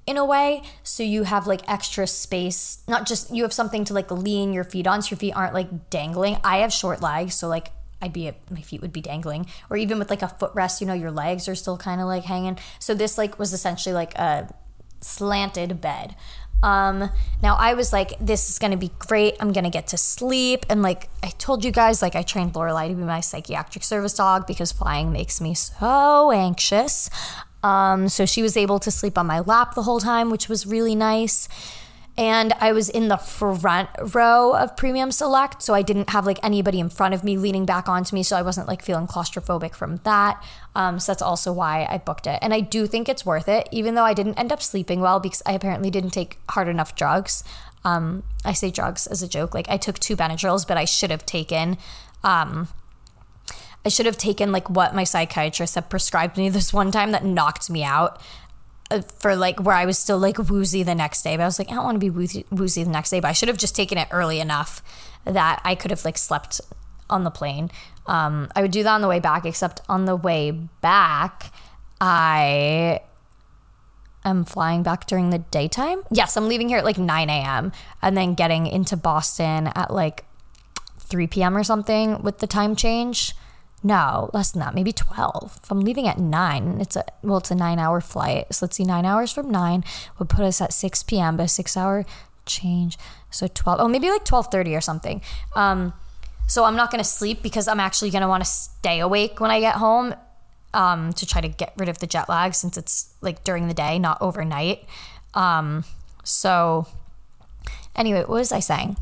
in 0.06 0.16
a 0.16 0.24
way 0.24 0.62
so 0.82 1.02
you 1.02 1.24
have 1.24 1.46
like 1.46 1.60
extra 1.68 2.06
space 2.06 2.82
not 2.88 3.06
just 3.06 3.32
you 3.34 3.42
have 3.42 3.52
something 3.52 3.84
to 3.84 3.94
like 3.94 4.10
lean 4.10 4.52
your 4.52 4.64
feet 4.64 4.86
on 4.86 5.02
so 5.02 5.10
your 5.10 5.18
feet 5.18 5.32
aren't 5.32 5.54
like 5.54 5.90
dangling. 5.90 6.36
I 6.42 6.58
have 6.58 6.72
short 6.72 7.00
legs 7.02 7.34
so 7.34 7.48
like 7.48 7.72
i'd 8.02 8.12
be 8.12 8.32
my 8.50 8.62
feet 8.62 8.80
would 8.80 8.92
be 8.92 9.00
dangling. 9.00 9.46
Or 9.68 9.76
even 9.76 9.98
with 9.98 10.10
like 10.10 10.22
a 10.22 10.26
footrest 10.26 10.80
you 10.80 10.86
know 10.86 10.94
your 10.94 11.10
legs 11.10 11.48
are 11.48 11.54
still 11.54 11.76
kind 11.76 12.00
of 12.00 12.06
like 12.06 12.24
hanging. 12.24 12.58
So 12.78 12.94
this 12.94 13.18
like 13.18 13.38
was 13.38 13.52
essentially 13.52 13.94
like 13.94 14.14
a 14.16 14.52
slanted 15.00 15.80
bed. 15.80 16.16
Um 16.62 17.10
now 17.42 17.56
i 17.56 17.72
was 17.74 17.92
like 17.92 18.18
this 18.20 18.50
is 18.50 18.58
gonna 18.58 18.76
be 18.76 18.90
great. 18.98 19.36
I'm 19.38 19.52
gonna 19.52 19.70
get 19.70 19.86
to 19.88 19.98
sleep. 19.98 20.66
And 20.68 20.82
like 20.82 21.08
i 21.22 21.28
told 21.38 21.64
you 21.64 21.70
guys 21.70 22.02
like 22.02 22.16
i 22.16 22.22
trained 22.22 22.54
lorelai 22.54 22.88
to 22.88 22.94
be 22.94 23.02
my 23.02 23.20
psychiatric 23.20 23.84
service 23.84 24.14
dog 24.14 24.46
because 24.46 24.72
flying 24.72 25.12
makes 25.12 25.40
me 25.40 25.54
so 25.54 26.32
anxious 26.32 27.10
um, 27.62 28.08
so 28.08 28.26
she 28.26 28.42
was 28.42 28.56
able 28.56 28.78
to 28.80 28.90
sleep 28.90 29.18
on 29.18 29.26
my 29.26 29.40
lap 29.40 29.74
the 29.74 29.82
whole 29.82 30.00
time, 30.00 30.30
which 30.30 30.48
was 30.48 30.66
really 30.66 30.94
nice. 30.94 31.48
And 32.18 32.52
I 32.54 32.72
was 32.72 32.90
in 32.90 33.08
the 33.08 33.16
front 33.16 33.88
row 34.14 34.52
of 34.52 34.76
Premium 34.76 35.10
Select, 35.10 35.62
so 35.62 35.72
I 35.72 35.80
didn't 35.80 36.10
have 36.10 36.26
like 36.26 36.38
anybody 36.42 36.78
in 36.78 36.90
front 36.90 37.14
of 37.14 37.24
me 37.24 37.38
leaning 37.38 37.64
back 37.64 37.88
onto 37.88 38.14
me, 38.14 38.22
so 38.22 38.36
I 38.36 38.42
wasn't 38.42 38.68
like 38.68 38.82
feeling 38.82 39.06
claustrophobic 39.06 39.74
from 39.74 39.98
that. 40.04 40.42
Um, 40.74 40.98
so 40.98 41.12
that's 41.12 41.22
also 41.22 41.52
why 41.52 41.86
I 41.88 41.98
booked 41.98 42.26
it. 42.26 42.38
And 42.42 42.52
I 42.52 42.60
do 42.60 42.86
think 42.86 43.08
it's 43.08 43.24
worth 43.24 43.48
it, 43.48 43.68
even 43.70 43.94
though 43.94 44.04
I 44.04 44.12
didn't 44.12 44.38
end 44.38 44.52
up 44.52 44.60
sleeping 44.60 45.00
well 45.00 45.18
because 45.18 45.42
I 45.46 45.52
apparently 45.52 45.90
didn't 45.90 46.10
take 46.10 46.38
hard 46.50 46.68
enough 46.68 46.94
drugs. 46.94 47.42
Um, 47.84 48.22
I 48.44 48.52
say 48.52 48.70
drugs 48.70 49.06
as 49.06 49.22
a 49.22 49.28
joke, 49.28 49.54
like 49.54 49.70
I 49.70 49.78
took 49.78 49.98
two 49.98 50.16
Benadryls, 50.16 50.66
but 50.66 50.76
I 50.76 50.84
should 50.84 51.10
have 51.10 51.24
taken 51.24 51.78
um, 52.22 52.68
I 53.84 53.88
should 53.88 54.06
have 54.06 54.18
taken 54.18 54.52
like 54.52 54.68
what 54.68 54.94
my 54.94 55.04
psychiatrist 55.04 55.74
had 55.74 55.88
prescribed 55.88 56.36
me 56.36 56.48
this 56.48 56.72
one 56.72 56.90
time 56.90 57.12
that 57.12 57.24
knocked 57.24 57.70
me 57.70 57.82
out 57.82 58.20
uh, 58.90 59.00
for 59.18 59.36
like 59.36 59.60
where 59.60 59.74
I 59.74 59.86
was 59.86 59.98
still 59.98 60.18
like 60.18 60.38
woozy 60.38 60.82
the 60.82 60.94
next 60.94 61.22
day. 61.22 61.36
But 61.36 61.44
I 61.44 61.46
was 61.46 61.58
like, 61.58 61.70
I 61.70 61.74
don't 61.74 61.84
want 61.84 61.96
to 61.96 62.00
be 62.00 62.10
woozy, 62.10 62.44
woozy 62.50 62.84
the 62.84 62.90
next 62.90 63.10
day. 63.10 63.20
But 63.20 63.28
I 63.28 63.32
should 63.32 63.48
have 63.48 63.58
just 63.58 63.74
taken 63.74 63.96
it 63.96 64.08
early 64.10 64.40
enough 64.40 64.82
that 65.24 65.60
I 65.64 65.74
could 65.74 65.90
have 65.90 66.04
like 66.04 66.18
slept 66.18 66.60
on 67.08 67.24
the 67.24 67.30
plane. 67.30 67.70
Um, 68.06 68.50
I 68.54 68.62
would 68.62 68.70
do 68.70 68.82
that 68.82 68.92
on 68.92 69.00
the 69.00 69.08
way 69.08 69.20
back, 69.20 69.44
except 69.44 69.80
on 69.88 70.04
the 70.04 70.16
way 70.16 70.50
back, 70.50 71.52
I 72.00 73.00
am 74.24 74.44
flying 74.44 74.82
back 74.82 75.06
during 75.06 75.30
the 75.30 75.38
daytime. 75.38 76.02
Yes, 76.10 76.36
I'm 76.36 76.48
leaving 76.48 76.68
here 76.68 76.78
at 76.78 76.84
like 76.84 76.98
9 76.98 77.30
a.m. 77.30 77.72
and 78.02 78.16
then 78.16 78.34
getting 78.34 78.66
into 78.66 78.96
Boston 78.96 79.68
at 79.68 79.92
like 79.92 80.24
3 80.98 81.26
p.m. 81.26 81.56
or 81.56 81.64
something 81.64 82.22
with 82.22 82.38
the 82.38 82.46
time 82.46 82.76
change. 82.76 83.34
No, 83.82 84.30
less 84.34 84.50
than 84.50 84.60
that, 84.60 84.74
maybe 84.74 84.92
12. 84.92 85.60
If 85.62 85.70
I'm 85.70 85.80
leaving 85.80 86.06
at 86.06 86.18
9, 86.18 86.80
it's 86.80 86.96
a 86.96 87.04
well, 87.22 87.38
it's 87.38 87.50
a 87.50 87.54
9-hour 87.54 88.00
flight. 88.02 88.52
So 88.52 88.66
let's 88.66 88.76
see 88.76 88.84
9 88.84 89.06
hours 89.06 89.32
from 89.32 89.50
9 89.50 89.84
would 90.18 90.28
put 90.28 90.44
us 90.44 90.60
at 90.60 90.72
6 90.72 91.02
p.m., 91.04 91.36
but 91.36 91.44
a 91.44 91.46
6-hour 91.46 92.04
change. 92.44 92.98
So 93.30 93.46
12. 93.46 93.80
Oh, 93.80 93.88
maybe 93.88 94.10
like 94.10 94.24
12:30 94.24 94.76
or 94.76 94.80
something. 94.80 95.22
Um 95.54 95.94
so 96.50 96.64
I'm 96.64 96.74
not 96.74 96.90
going 96.90 96.98
to 96.98 97.08
sleep 97.08 97.42
because 97.42 97.68
I'm 97.68 97.78
actually 97.78 98.10
going 98.10 98.22
to 98.22 98.28
want 98.28 98.42
to 98.42 98.50
stay 98.50 98.98
awake 98.98 99.38
when 99.38 99.52
I 99.52 99.60
get 99.60 99.76
home 99.76 100.16
um, 100.74 101.12
to 101.12 101.24
try 101.24 101.40
to 101.40 101.46
get 101.46 101.72
rid 101.76 101.88
of 101.88 101.98
the 101.98 102.08
jet 102.08 102.28
lag 102.28 102.54
since 102.54 102.76
it's 102.76 103.14
like 103.20 103.44
during 103.44 103.68
the 103.68 103.74
day, 103.74 104.00
not 104.00 104.18
overnight. 104.20 104.84
Um, 105.32 105.84
so, 106.24 106.88
anyway, 107.94 108.20
what 108.20 108.30
was 108.30 108.50
I 108.50 108.58
saying? 108.58 108.96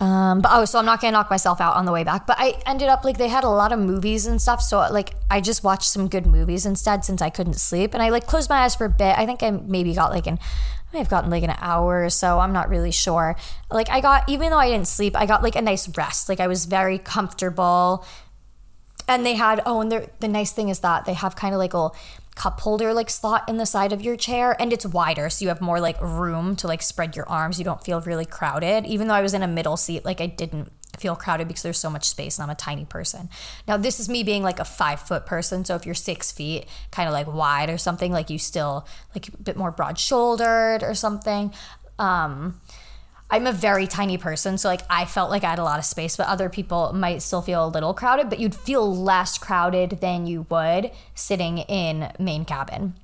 Um, 0.00 0.40
but 0.40 0.50
oh, 0.54 0.64
so 0.64 0.78
I'm 0.78 0.86
not 0.86 1.00
gonna 1.00 1.12
knock 1.12 1.28
myself 1.28 1.60
out 1.60 1.76
on 1.76 1.84
the 1.84 1.92
way 1.92 2.04
back. 2.04 2.26
But 2.26 2.36
I 2.38 2.54
ended 2.64 2.88
up 2.88 3.04
like 3.04 3.18
they 3.18 3.28
had 3.28 3.44
a 3.44 3.50
lot 3.50 3.70
of 3.70 3.78
movies 3.78 4.26
and 4.26 4.40
stuff, 4.40 4.62
so 4.62 4.78
like 4.90 5.14
I 5.30 5.40
just 5.40 5.62
watched 5.62 5.90
some 5.90 6.08
good 6.08 6.26
movies 6.26 6.64
instead 6.64 7.04
since 7.04 7.20
I 7.20 7.28
couldn't 7.28 7.60
sleep, 7.60 7.92
and 7.92 8.02
I 8.02 8.08
like 8.08 8.26
closed 8.26 8.48
my 8.48 8.60
eyes 8.60 8.74
for 8.74 8.86
a 8.86 8.90
bit. 8.90 9.18
I 9.18 9.26
think 9.26 9.42
I 9.42 9.50
maybe 9.50 9.94
got 9.94 10.10
like 10.10 10.26
an 10.26 10.38
I 10.90 10.96
may 10.96 10.98
have 10.98 11.08
gotten 11.08 11.30
like 11.30 11.44
an 11.44 11.54
hour 11.58 12.04
or 12.04 12.10
so. 12.10 12.40
I'm 12.40 12.52
not 12.52 12.68
really 12.68 12.90
sure. 12.90 13.36
Like 13.70 13.88
I 13.90 14.00
got, 14.00 14.28
even 14.28 14.50
though 14.50 14.58
I 14.58 14.70
didn't 14.70 14.88
sleep, 14.88 15.14
I 15.16 15.24
got 15.24 15.42
like 15.42 15.54
a 15.54 15.62
nice 15.62 15.88
rest. 15.96 16.28
Like 16.28 16.40
I 16.40 16.48
was 16.48 16.64
very 16.64 16.98
comfortable. 16.98 18.04
And 19.06 19.24
they 19.24 19.34
had, 19.34 19.62
oh, 19.66 19.80
and 19.80 20.08
the 20.20 20.28
nice 20.28 20.52
thing 20.52 20.68
is 20.68 20.80
that 20.80 21.04
they 21.04 21.14
have 21.14 21.36
kind 21.36 21.54
of 21.54 21.58
like 21.58 21.74
a 21.74 21.90
cup 22.34 22.60
holder 22.60 22.94
like 22.94 23.10
slot 23.10 23.48
in 23.48 23.56
the 23.56 23.66
side 23.66 23.92
of 23.92 24.00
your 24.00 24.16
chair 24.16 24.56
and 24.60 24.72
it's 24.72 24.86
wider 24.86 25.28
so 25.28 25.44
you 25.44 25.48
have 25.48 25.60
more 25.60 25.80
like 25.80 26.00
room 26.00 26.54
to 26.56 26.66
like 26.66 26.80
spread 26.80 27.16
your 27.16 27.28
arms 27.28 27.58
you 27.58 27.64
don't 27.64 27.84
feel 27.84 28.00
really 28.02 28.24
crowded 28.24 28.86
even 28.86 29.08
though 29.08 29.14
i 29.14 29.20
was 29.20 29.34
in 29.34 29.42
a 29.42 29.48
middle 29.48 29.76
seat 29.76 30.04
like 30.04 30.20
i 30.20 30.26
didn't 30.26 30.70
feel 31.00 31.16
crowded 31.16 31.48
because 31.48 31.62
there's 31.62 31.78
so 31.78 31.90
much 31.90 32.08
space 32.08 32.38
and 32.38 32.44
I'm 32.44 32.50
a 32.50 32.54
tiny 32.54 32.84
person. 32.84 33.30
Now, 33.66 33.76
this 33.76 33.98
is 33.98 34.08
me 34.08 34.22
being 34.22 34.42
like 34.42 34.60
a 34.60 34.64
five 34.64 35.00
foot 35.00 35.26
person. 35.26 35.64
So 35.64 35.74
if 35.74 35.86
you're 35.86 35.94
six 35.94 36.30
feet, 36.30 36.66
kind 36.90 37.08
of 37.08 37.12
like 37.12 37.26
wide 37.26 37.70
or 37.70 37.78
something, 37.78 38.12
like 38.12 38.30
you 38.30 38.38
still 38.38 38.86
like 39.14 39.28
a 39.28 39.36
bit 39.38 39.56
more 39.56 39.70
broad 39.70 39.98
shouldered 39.98 40.82
or 40.82 40.94
something. 40.94 41.52
Um, 41.98 42.60
I'm 43.30 43.46
a 43.46 43.52
very 43.52 43.86
tiny 43.86 44.18
person, 44.18 44.58
so 44.58 44.68
like 44.68 44.82
I 44.90 45.04
felt 45.04 45.30
like 45.30 45.44
I 45.44 45.50
had 45.50 45.58
a 45.60 45.64
lot 45.64 45.78
of 45.78 45.84
space, 45.84 46.16
but 46.16 46.26
other 46.26 46.48
people 46.48 46.92
might 46.92 47.22
still 47.22 47.42
feel 47.42 47.64
a 47.64 47.68
little 47.68 47.94
crowded, 47.94 48.28
but 48.28 48.40
you'd 48.40 48.54
feel 48.54 48.94
less 48.94 49.38
crowded 49.38 50.00
than 50.00 50.26
you 50.26 50.46
would 50.50 50.90
sitting 51.14 51.58
in 51.58 52.12
main 52.18 52.44
cabin. 52.44 52.94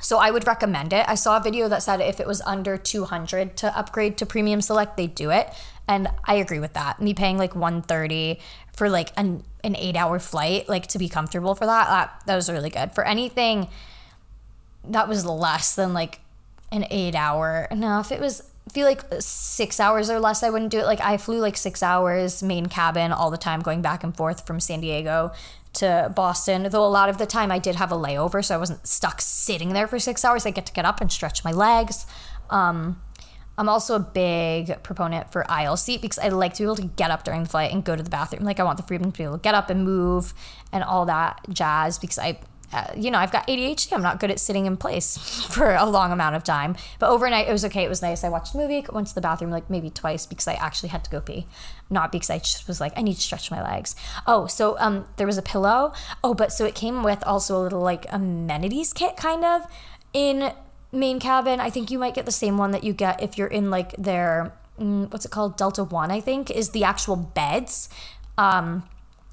So 0.00 0.18
I 0.18 0.30
would 0.30 0.46
recommend 0.46 0.92
it. 0.92 1.08
I 1.08 1.14
saw 1.14 1.36
a 1.36 1.40
video 1.40 1.68
that 1.68 1.82
said 1.82 2.00
if 2.00 2.20
it 2.20 2.26
was 2.26 2.40
under 2.42 2.76
200 2.76 3.56
to 3.58 3.78
upgrade 3.78 4.18
to 4.18 4.26
premium 4.26 4.60
select, 4.60 4.96
they 4.96 5.06
do 5.06 5.30
it. 5.30 5.48
And 5.86 6.08
I 6.24 6.34
agree 6.34 6.58
with 6.58 6.72
that. 6.74 7.00
Me 7.00 7.14
paying 7.14 7.38
like 7.38 7.54
130 7.54 8.40
for 8.74 8.90
like 8.90 9.12
an, 9.16 9.44
an 9.62 9.76
eight 9.76 9.96
hour 9.96 10.18
flight, 10.18 10.68
like 10.68 10.88
to 10.88 10.98
be 10.98 11.08
comfortable 11.08 11.54
for 11.54 11.66
that, 11.66 11.88
that, 11.88 12.22
that 12.26 12.36
was 12.36 12.50
really 12.50 12.70
good. 12.70 12.92
For 12.92 13.04
anything 13.04 13.68
that 14.88 15.08
was 15.08 15.24
less 15.24 15.74
than 15.74 15.94
like 15.94 16.20
an 16.72 16.86
eight 16.90 17.14
hour, 17.14 17.68
no, 17.74 18.00
if 18.00 18.10
it 18.10 18.20
was, 18.20 18.42
feel 18.72 18.86
like 18.86 19.02
six 19.20 19.78
hours 19.78 20.08
or 20.10 20.18
less, 20.18 20.42
I 20.42 20.50
wouldn't 20.50 20.70
do 20.70 20.78
it. 20.78 20.86
Like 20.86 21.00
I 21.00 21.16
flew 21.16 21.38
like 21.38 21.56
six 21.56 21.82
hours 21.82 22.42
main 22.42 22.66
cabin 22.66 23.12
all 23.12 23.30
the 23.30 23.38
time, 23.38 23.60
going 23.60 23.82
back 23.82 24.02
and 24.02 24.16
forth 24.16 24.46
from 24.46 24.60
San 24.60 24.80
Diego 24.80 25.32
to 25.74 26.12
Boston. 26.14 26.68
Though 26.70 26.84
a 26.84 26.88
lot 26.88 27.08
of 27.08 27.18
the 27.18 27.26
time 27.26 27.52
I 27.52 27.58
did 27.58 27.76
have 27.76 27.92
a 27.92 27.96
layover, 27.96 28.44
so 28.44 28.54
I 28.54 28.58
wasn't 28.58 28.86
stuck 28.86 29.20
sitting 29.20 29.72
there 29.74 29.86
for 29.86 29.98
six 29.98 30.24
hours. 30.24 30.46
I 30.46 30.50
get 30.50 30.66
to 30.66 30.72
get 30.72 30.84
up 30.84 31.00
and 31.00 31.12
stretch 31.12 31.44
my 31.44 31.52
legs. 31.52 32.06
Um, 32.50 33.00
I'm 33.56 33.68
also 33.68 33.94
a 33.94 34.00
big 34.00 34.82
proponent 34.82 35.30
for 35.30 35.48
aisle 35.50 35.76
seat 35.76 36.02
because 36.02 36.18
I 36.18 36.28
like 36.28 36.54
to 36.54 36.62
be 36.62 36.64
able 36.64 36.76
to 36.76 36.86
get 36.86 37.10
up 37.10 37.22
during 37.22 37.44
the 37.44 37.48
flight 37.48 37.72
and 37.72 37.84
go 37.84 37.94
to 37.94 38.02
the 38.02 38.10
bathroom. 38.10 38.44
Like 38.44 38.58
I 38.58 38.64
want 38.64 38.78
the 38.78 38.82
freedom 38.82 39.12
to 39.12 39.18
be 39.18 39.24
able 39.24 39.38
to 39.38 39.42
get 39.42 39.54
up 39.54 39.70
and 39.70 39.84
move 39.84 40.34
and 40.72 40.82
all 40.82 41.06
that 41.06 41.40
jazz 41.50 41.98
because 41.98 42.18
I, 42.18 42.38
uh, 42.74 42.92
you 42.96 43.08
know, 43.08 43.18
I've 43.18 43.30
got 43.30 43.46
ADHD. 43.46 43.92
I'm 43.92 44.02
not 44.02 44.18
good 44.18 44.32
at 44.32 44.40
sitting 44.40 44.66
in 44.66 44.76
place 44.76 45.16
for 45.50 45.74
a 45.74 45.86
long 45.86 46.10
amount 46.10 46.34
of 46.34 46.42
time. 46.42 46.74
But 46.98 47.10
overnight 47.10 47.48
it 47.48 47.52
was 47.52 47.64
okay. 47.66 47.84
It 47.84 47.88
was 47.88 48.02
nice. 48.02 48.24
I 48.24 48.28
watched 48.28 48.54
a 48.54 48.58
movie, 48.58 48.84
went 48.92 49.06
to 49.08 49.14
the 49.14 49.20
bathroom 49.20 49.50
like 49.50 49.70
maybe 49.70 49.90
twice 49.90 50.26
because 50.26 50.48
I 50.48 50.54
actually 50.54 50.88
had 50.88 51.04
to 51.04 51.10
go 51.10 51.20
pee, 51.20 51.46
not 51.88 52.10
because 52.10 52.30
I 52.30 52.38
just 52.38 52.66
was 52.66 52.80
like 52.80 52.92
I 52.96 53.02
need 53.02 53.14
to 53.14 53.20
stretch 53.20 53.50
my 53.50 53.62
legs. 53.62 53.94
Oh, 54.26 54.46
so 54.48 54.76
um, 54.80 55.06
there 55.16 55.26
was 55.26 55.38
a 55.38 55.42
pillow. 55.42 55.92
Oh, 56.24 56.34
but 56.34 56.52
so 56.52 56.64
it 56.64 56.74
came 56.74 57.04
with 57.04 57.22
also 57.24 57.56
a 57.56 57.62
little 57.62 57.80
like 57.80 58.06
amenities 58.10 58.92
kit 58.92 59.16
kind 59.16 59.44
of 59.44 59.62
in 60.12 60.52
main 60.90 61.20
cabin. 61.20 61.60
I 61.60 61.70
think 61.70 61.92
you 61.92 61.98
might 61.98 62.14
get 62.14 62.26
the 62.26 62.32
same 62.32 62.58
one 62.58 62.72
that 62.72 62.82
you 62.82 62.92
get 62.92 63.22
if 63.22 63.38
you're 63.38 63.46
in 63.46 63.70
like 63.70 63.94
their 63.96 64.52
mm, 64.80 65.10
what's 65.12 65.24
it 65.24 65.30
called 65.30 65.56
Delta 65.56 65.84
One. 65.84 66.10
I 66.10 66.20
think 66.20 66.50
is 66.50 66.70
the 66.70 66.82
actual 66.82 67.14
beds. 67.14 67.88
Um, 68.36 68.82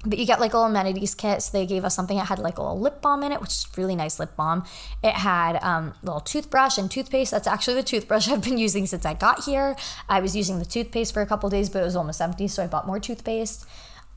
but 0.04 0.18
you 0.18 0.26
get 0.26 0.40
like 0.40 0.52
little 0.52 0.66
amenities 0.66 1.14
kit. 1.14 1.42
So 1.42 1.56
they 1.56 1.66
gave 1.66 1.84
us 1.84 1.94
something 1.94 2.16
that 2.16 2.26
had 2.26 2.38
like 2.38 2.58
a 2.58 2.62
little 2.62 2.80
lip 2.80 3.00
balm 3.00 3.22
in 3.22 3.32
it, 3.32 3.40
which 3.40 3.50
is 3.50 3.66
really 3.76 3.94
nice 3.94 4.18
lip 4.18 4.34
balm. 4.36 4.64
It 5.02 5.14
had 5.14 5.62
um, 5.62 5.94
little 6.02 6.20
toothbrush 6.20 6.76
and 6.78 6.90
toothpaste. 6.90 7.30
That's 7.30 7.46
actually 7.46 7.74
the 7.74 7.82
toothbrush 7.82 8.28
I've 8.30 8.42
been 8.42 8.58
using 8.58 8.86
since 8.86 9.06
I 9.06 9.14
got 9.14 9.44
here. 9.44 9.76
I 10.08 10.20
was 10.20 10.34
using 10.34 10.58
the 10.58 10.64
toothpaste 10.64 11.14
for 11.14 11.22
a 11.22 11.26
couple 11.26 11.48
days, 11.50 11.68
but 11.70 11.82
it 11.82 11.84
was 11.84 11.96
almost 11.96 12.20
empty, 12.20 12.48
so 12.48 12.64
I 12.64 12.66
bought 12.66 12.86
more 12.86 12.98
toothpaste. 12.98 13.66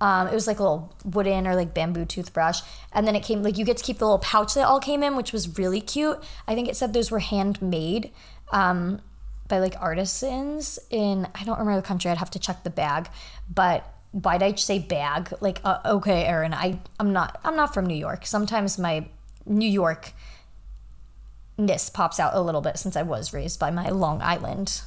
Um, 0.02 0.28
it 0.28 0.34
was 0.34 0.46
like 0.46 0.60
a 0.60 0.64
little 0.64 0.94
wooden 1.06 1.48
or 1.48 1.56
like 1.56 1.74
bamboo 1.74 2.06
toothbrush. 2.06 2.62
And 2.92 3.08
then 3.08 3.16
it 3.16 3.24
came, 3.24 3.44
like, 3.44 3.58
you 3.58 3.64
get 3.64 3.78
to 3.78 3.84
keep 3.84 4.00
the 4.00 4.06
little 4.06 4.20
pouch 4.20 4.54
that 4.56 4.66
all 4.66 4.80
came 4.80 5.04
in, 5.04 5.16
which 5.16 5.32
was 5.32 5.58
really 5.58 5.82
cute. 5.82 6.22
I 6.48 6.56
think 6.56 6.68
it 6.68 6.76
said 6.76 6.94
those 6.94 7.12
were 7.12 7.20
handmade 7.20 8.12
um, 8.52 9.02
by 9.48 9.60
like 9.60 9.76
artisans 9.80 10.80
in, 10.90 11.28
I 11.34 11.44
don't 11.44 11.60
remember 11.60 11.80
the 11.80 11.88
country, 11.88 12.12
I'd 12.12 12.18
have 12.18 12.32
to 12.32 12.40
check 12.40 12.64
the 12.64 12.70
bag. 12.70 13.08
But 13.54 13.90
why 14.16 14.38
did 14.38 14.46
I 14.46 14.56
say 14.56 14.80
bag? 14.80 15.34
Like, 15.42 15.60
uh, 15.66 15.80
okay, 15.86 16.24
Erin, 16.24 16.54
I, 16.54 16.80
I'm 17.02 17.12
not, 17.12 17.38
I'm 17.44 17.58
not 17.58 17.74
from 17.74 17.86
New 17.86 17.98
York. 17.98 18.26
Sometimes 18.26 18.80
my 18.80 19.08
New 19.46 19.68
York 19.68 20.14
ness 21.58 21.90
pops 21.90 22.18
out 22.18 22.34
a 22.34 22.42
little 22.42 22.62
bit 22.62 22.80
since 22.80 22.96
I 22.96 23.02
was 23.02 23.34
raised 23.34 23.60
by 23.60 23.72
my 23.72 23.90
Long 23.90 24.22
Island 24.22 24.84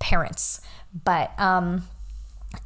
parents. 0.00 0.60
But, 1.04 1.38
um, 1.38 1.86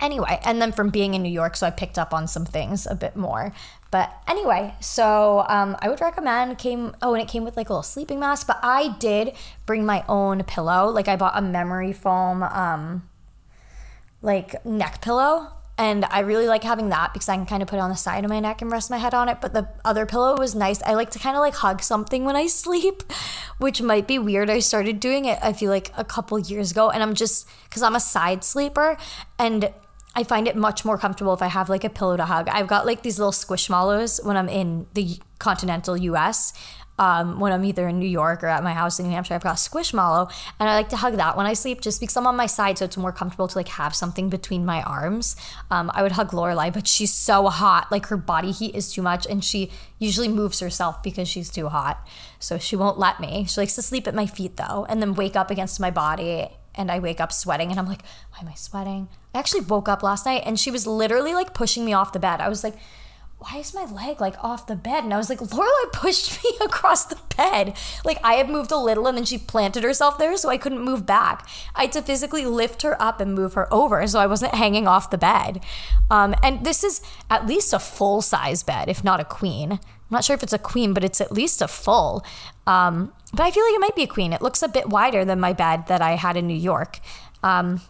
anyway, 0.01 0.41
and 0.43 0.63
then 0.63 0.73
from 0.73 0.89
being 0.89 1.13
in 1.13 1.23
New 1.23 1.31
York, 1.33 1.55
so 1.55 1.67
I 1.67 1.71
picked 1.71 1.99
up 1.99 2.15
on 2.15 2.27
some 2.27 2.47
things 2.47 2.87
a 2.87 2.95
bit 2.95 3.15
more. 3.15 3.53
But 3.91 4.11
anyway, 4.27 4.75
so 4.81 5.45
um, 5.51 5.77
I 5.83 5.91
would 5.91 6.01
recommend 6.01 6.57
came 6.57 6.97
oh 7.03 7.13
and 7.13 7.23
it 7.23 7.29
came 7.29 7.45
with 7.45 7.59
like 7.59 7.69
a 7.69 7.73
little 7.75 7.83
sleeping 7.83 8.21
mask, 8.21 8.47
but 8.47 8.59
I 8.63 8.97
did 8.99 9.35
bring 9.67 9.85
my 9.85 10.03
own 10.09 10.45
pillow. 10.45 10.89
Like 10.89 11.09
I 11.09 11.17
bought 11.17 11.37
a 11.37 11.43
memory 11.43 11.93
foam 11.93 12.43
um, 12.43 13.07
like 14.23 14.65
neck 14.65 15.03
pillow. 15.03 15.60
And 15.81 16.05
I 16.11 16.21
really 16.21 16.47
like 16.47 16.63
having 16.63 16.91
that 16.91 17.15
because 17.15 17.31
I 17.31 17.37
can 17.37 17.47
kind 17.47 17.63
of 17.63 17.69
put 17.69 17.77
it 17.77 17.81
on 17.81 17.89
the 17.89 17.97
side 17.97 18.23
of 18.23 18.29
my 18.29 18.39
neck 18.39 18.61
and 18.61 18.71
rest 18.71 18.91
my 18.91 18.99
head 18.99 19.15
on 19.15 19.31
it. 19.31 19.39
But 19.41 19.55
the 19.55 19.67
other 19.83 20.05
pillow 20.05 20.37
was 20.37 20.55
nice. 20.55 20.83
I 20.83 20.93
like 20.93 21.09
to 21.13 21.19
kind 21.19 21.37
of 21.37 21.41
like 21.41 21.55
hug 21.55 21.81
something 21.83 22.27
when 22.27 22.37
I 22.37 22.47
sleep, 22.49 23.03
which 23.57 23.81
might 23.81 24.07
be 24.07 24.19
weird. 24.19 24.51
I 24.51 24.59
started 24.59 25.01
doing 25.01 25.25
it, 25.25 25.39
I 25.41 25.55
feel 25.55 25.71
like 25.71 25.91
a 25.97 26.05
couple 26.05 26.39
years 26.39 26.71
ago. 26.71 26.91
And 26.91 27.03
I'm 27.03 27.15
just, 27.15 27.49
because 27.65 27.83
I'm 27.83 27.97
a 27.97 28.01
side 28.01 28.45
sleeper 28.45 28.99
and 29.39 29.73
I 30.15 30.23
find 30.23 30.47
it 30.47 30.55
much 30.55 30.85
more 30.85 30.99
comfortable 30.99 31.33
if 31.33 31.41
I 31.41 31.47
have 31.47 31.71
like 31.71 31.85
a 31.85 31.89
pillow 31.89 32.19
to 32.19 32.27
hug. 32.27 32.51
I've 32.51 32.67
got 32.67 32.85
like 32.85 33.03
these 33.03 33.19
little 33.19 33.33
squishmallows 33.33 34.23
when 34.23 34.37
I'm 34.37 34.51
in 34.51 34.87
the 34.93 35.19
continental 35.39 35.97
US. 35.97 36.53
Um, 37.01 37.41
when 37.41 37.51
I'm 37.51 37.65
either 37.65 37.89
in 37.89 37.99
New 37.99 38.09
York 38.09 38.45
or 38.45 38.49
at 38.49 38.63
my 38.63 38.75
house 38.75 39.01
in 39.01 39.07
New 39.07 39.13
Hampshire, 39.13 39.33
I've 39.33 39.43
got 39.43 39.57
Squishmallow, 39.57 40.31
and 40.61 40.69
I 40.69 40.75
like 40.75 40.91
to 40.91 40.97
hug 40.97 41.15
that 41.15 41.35
when 41.35 41.47
I 41.47 41.55
sleep, 41.55 41.81
just 41.81 41.99
because 41.99 42.15
I'm 42.15 42.27
on 42.27 42.37
my 42.37 42.45
side, 42.45 42.77
so 42.77 42.85
it's 42.85 42.99
more 42.99 43.11
comfortable 43.11 43.49
to 43.49 43.57
like 43.59 43.69
have 43.69 43.95
something 43.95 44.29
between 44.29 44.67
my 44.67 44.83
arms. 44.83 45.35
Um, 45.71 45.91
I 45.95 46.03
would 46.03 46.13
hug 46.13 46.33
Lorelai, 46.33 46.71
but 46.71 46.87
she's 46.87 47.13
so 47.13 47.49
hot, 47.49 47.91
like 47.91 48.07
her 48.07 48.19
body 48.19 48.53
heat 48.53 48.75
is 48.75 48.93
too 48.93 49.01
much, 49.01 49.27
and 49.27 49.43
she 49.43 49.71
usually 49.99 50.29
moves 50.29 50.61
herself 50.61 51.03
because 51.03 51.27
she's 51.27 51.49
too 51.49 51.71
hot, 51.71 52.07
so 52.39 52.59
she 52.59 52.77
won't 52.77 52.99
let 52.99 53.19
me. 53.19 53.47
She 53.47 53.63
likes 53.63 53.77
to 53.77 53.83
sleep 53.83 54.07
at 54.07 54.15
my 54.15 54.27
feet 54.27 54.59
though, 54.59 54.85
and 54.91 55.01
then 55.01 55.15
wake 55.15 55.37
up 55.37 55.51
against 55.51 55.81
my 55.81 55.91
body 55.91 56.51
and 56.75 56.91
I 56.91 56.99
wake 56.99 57.21
up 57.21 57.33
sweating 57.33 57.71
and 57.71 57.81
I'm 57.81 57.87
like, 57.87 58.03
why 58.31 58.39
am 58.43 58.49
I 58.49 58.55
sweating? 58.55 59.09
I 59.35 59.39
actually 59.39 59.63
woke 59.63 59.89
up 59.89 60.03
last 60.03 60.25
night 60.25 60.43
and 60.47 60.59
she 60.59 60.71
was 60.71 60.87
literally 60.87 61.35
like 61.35 61.53
pushing 61.53 61.85
me 61.85 61.93
off 61.93 62.13
the 62.13 62.21
bed. 62.21 62.41
I 62.41 62.49
was 62.49 62.63
like, 62.63 62.77
why 63.41 63.57
is 63.59 63.75
my 63.75 63.87
leg 63.87 64.21
like 64.21 64.43
off 64.45 64.67
the 64.67 64.77
bed? 64.77 65.03
And 65.03 65.15
I 65.15 65.17
was 65.17 65.31
like, 65.31 65.39
Lorelai 65.39 65.93
pushed 65.93 66.45
me 66.45 66.51
across 66.61 67.07
the 67.07 67.19
bed. 67.37 67.75
Like 68.05 68.19
I 68.23 68.35
had 68.35 68.51
moved 68.51 68.71
a 68.71 68.77
little 68.77 69.07
and 69.07 69.17
then 69.17 69.25
she 69.25 69.39
planted 69.39 69.83
herself 69.83 70.19
there 70.19 70.37
so 70.37 70.51
I 70.51 70.59
couldn't 70.59 70.85
move 70.85 71.07
back. 71.07 71.49
I 71.75 71.83
had 71.83 71.93
to 71.93 72.03
physically 72.03 72.45
lift 72.45 72.83
her 72.83 73.01
up 73.01 73.19
and 73.19 73.35
move 73.35 73.55
her 73.55 73.73
over 73.73 74.07
so 74.07 74.21
I 74.21 74.27
wasn't 74.27 74.55
hanging 74.55 74.87
off 74.87 75.11
the 75.11 75.19
bed. 75.19 75.65
Um, 76.11 76.35
and 76.43 76.67
this 76.67 76.85
is 76.85 77.01
at 77.31 77.47
least 77.47 77.73
a 77.73 77.79
full 77.79 78.21
size 78.21 78.63
bed, 78.63 78.91
if 78.91 79.03
not 79.03 79.21
a 79.21 79.25
queen. 79.25 79.73
I'm 79.73 79.81
not 80.11 80.25
sure 80.25 80.35
if 80.35 80.43
it's 80.43 80.53
a 80.53 80.59
queen, 80.59 80.93
but 80.93 81.03
it's 81.03 81.21
at 81.21 81.33
least 81.33 81.63
a 81.63 81.69
full. 81.69 82.25
Um, 82.67 83.13
but 83.33 83.45
I 83.45 83.51
feel 83.51 83.65
like 83.65 83.75
it 83.75 83.81
might 83.81 83.97
be 83.97 84.03
a 84.03 84.09
queen. 84.09 84.35
It 84.35 84.43
looks 84.43 84.63
a 84.63 84.69
bit 84.69 84.91
wider 84.91 85.25
than 85.25 85.41
my 85.41 85.55
bed 85.55 85.87
that 85.87 86.03
I 86.03 86.17
had 86.17 86.37
in 86.37 86.47
New 86.47 86.55
York. 86.55 87.01
Um, 87.43 87.81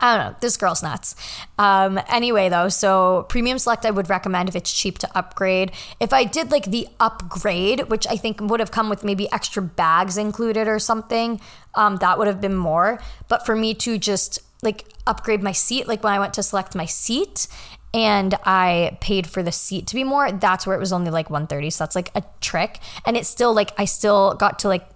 I 0.00 0.16
don't 0.16 0.32
know. 0.32 0.36
This 0.40 0.56
girl's 0.56 0.82
nuts. 0.82 1.14
Um, 1.58 2.00
anyway, 2.08 2.48
though, 2.48 2.68
so 2.68 3.26
premium 3.28 3.58
select 3.58 3.84
I 3.84 3.90
would 3.90 4.08
recommend 4.08 4.48
if 4.48 4.56
it's 4.56 4.72
cheap 4.72 4.98
to 4.98 5.18
upgrade. 5.18 5.72
If 5.98 6.12
I 6.12 6.24
did 6.24 6.50
like 6.50 6.66
the 6.66 6.88
upgrade, 6.98 7.88
which 7.88 8.06
I 8.06 8.16
think 8.16 8.40
would 8.40 8.60
have 8.60 8.70
come 8.70 8.88
with 8.88 9.04
maybe 9.04 9.30
extra 9.32 9.62
bags 9.62 10.16
included 10.16 10.68
or 10.68 10.78
something, 10.78 11.40
um, 11.74 11.96
that 11.96 12.18
would 12.18 12.26
have 12.26 12.40
been 12.40 12.56
more. 12.56 13.00
But 13.28 13.44
for 13.44 13.56
me 13.56 13.74
to 13.74 13.98
just 13.98 14.38
like 14.62 14.86
upgrade 15.06 15.42
my 15.42 15.52
seat, 15.52 15.88
like 15.88 16.02
when 16.02 16.12
I 16.12 16.18
went 16.18 16.34
to 16.34 16.42
select 16.42 16.74
my 16.74 16.86
seat 16.86 17.46
and 17.92 18.36
I 18.44 18.96
paid 19.00 19.26
for 19.26 19.42
the 19.42 19.52
seat 19.52 19.86
to 19.88 19.94
be 19.94 20.04
more, 20.04 20.30
that's 20.30 20.66
where 20.66 20.76
it 20.76 20.80
was 20.80 20.92
only 20.92 21.10
like 21.10 21.28
130. 21.28 21.70
So 21.70 21.84
that's 21.84 21.96
like 21.96 22.10
a 22.14 22.22
trick. 22.40 22.78
And 23.04 23.16
it's 23.16 23.28
still 23.28 23.52
like 23.52 23.72
I 23.78 23.84
still 23.84 24.34
got 24.34 24.58
to 24.60 24.68
like 24.68 24.89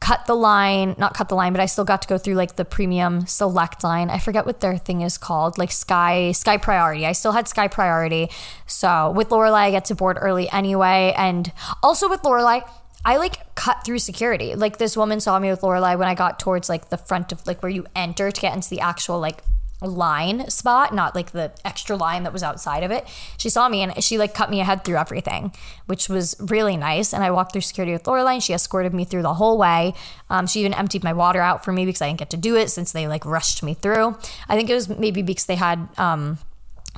cut 0.00 0.26
the 0.26 0.34
line, 0.34 0.94
not 0.98 1.14
cut 1.14 1.28
the 1.28 1.34
line, 1.34 1.52
but 1.52 1.60
I 1.60 1.66
still 1.66 1.84
got 1.84 2.02
to 2.02 2.08
go 2.08 2.18
through 2.18 2.34
like 2.34 2.56
the 2.56 2.64
premium 2.64 3.26
select 3.26 3.82
line. 3.82 4.10
I 4.10 4.18
forget 4.18 4.46
what 4.46 4.60
their 4.60 4.78
thing 4.78 5.00
is 5.00 5.18
called, 5.18 5.58
like 5.58 5.72
Sky 5.72 6.32
Sky 6.32 6.56
Priority. 6.56 7.06
I 7.06 7.12
still 7.12 7.32
had 7.32 7.48
Sky 7.48 7.68
Priority. 7.68 8.30
So 8.66 9.10
with 9.10 9.30
Lorelai, 9.30 9.62
I 9.62 9.70
get 9.70 9.86
to 9.86 9.94
board 9.94 10.18
early 10.20 10.48
anyway, 10.50 11.14
and 11.16 11.52
also 11.82 12.08
with 12.08 12.22
Lorelai. 12.22 12.68
I 13.04 13.16
like 13.16 13.54
cut 13.54 13.84
through 13.84 14.00
security. 14.00 14.54
Like 14.54 14.78
this 14.78 14.96
woman 14.96 15.20
saw 15.20 15.38
me 15.38 15.50
with 15.50 15.62
Lorelei 15.62 15.94
when 15.94 16.08
I 16.08 16.14
got 16.14 16.38
towards 16.38 16.68
like 16.68 16.90
the 16.90 16.98
front 16.98 17.32
of 17.32 17.46
like 17.46 17.62
where 17.62 17.70
you 17.70 17.86
enter 17.94 18.30
to 18.30 18.40
get 18.40 18.54
into 18.54 18.68
the 18.68 18.80
actual 18.80 19.18
like 19.20 19.38
line 19.86 20.48
spot, 20.50 20.92
not 20.92 21.14
like 21.14 21.30
the 21.30 21.52
extra 21.64 21.96
line 21.96 22.24
that 22.24 22.32
was 22.32 22.42
outside 22.42 22.82
of 22.82 22.90
it. 22.90 23.06
She 23.36 23.48
saw 23.48 23.68
me 23.68 23.82
and 23.82 24.02
she 24.02 24.18
like 24.18 24.34
cut 24.34 24.50
me 24.50 24.60
ahead 24.60 24.84
through 24.84 24.96
everything, 24.96 25.52
which 25.86 26.08
was 26.08 26.34
really 26.40 26.76
nice. 26.76 27.14
And 27.14 27.22
I 27.22 27.30
walked 27.30 27.52
through 27.52 27.60
security 27.60 27.92
with 27.92 28.02
Lorelai 28.04 28.34
and 28.34 28.42
she 28.42 28.52
escorted 28.52 28.92
me 28.92 29.04
through 29.04 29.22
the 29.22 29.34
whole 29.34 29.56
way. 29.56 29.94
Um, 30.30 30.46
she 30.46 30.60
even 30.60 30.74
emptied 30.74 31.04
my 31.04 31.12
water 31.12 31.40
out 31.40 31.64
for 31.64 31.72
me 31.72 31.86
because 31.86 32.02
I 32.02 32.08
didn't 32.08 32.18
get 32.18 32.30
to 32.30 32.36
do 32.36 32.56
it 32.56 32.70
since 32.70 32.92
they 32.92 33.06
like 33.06 33.24
rushed 33.24 33.62
me 33.62 33.74
through. 33.74 34.16
I 34.48 34.56
think 34.56 34.68
it 34.68 34.74
was 34.74 34.88
maybe 34.88 35.22
because 35.22 35.46
they 35.46 35.56
had 35.56 35.88
um, 35.96 36.38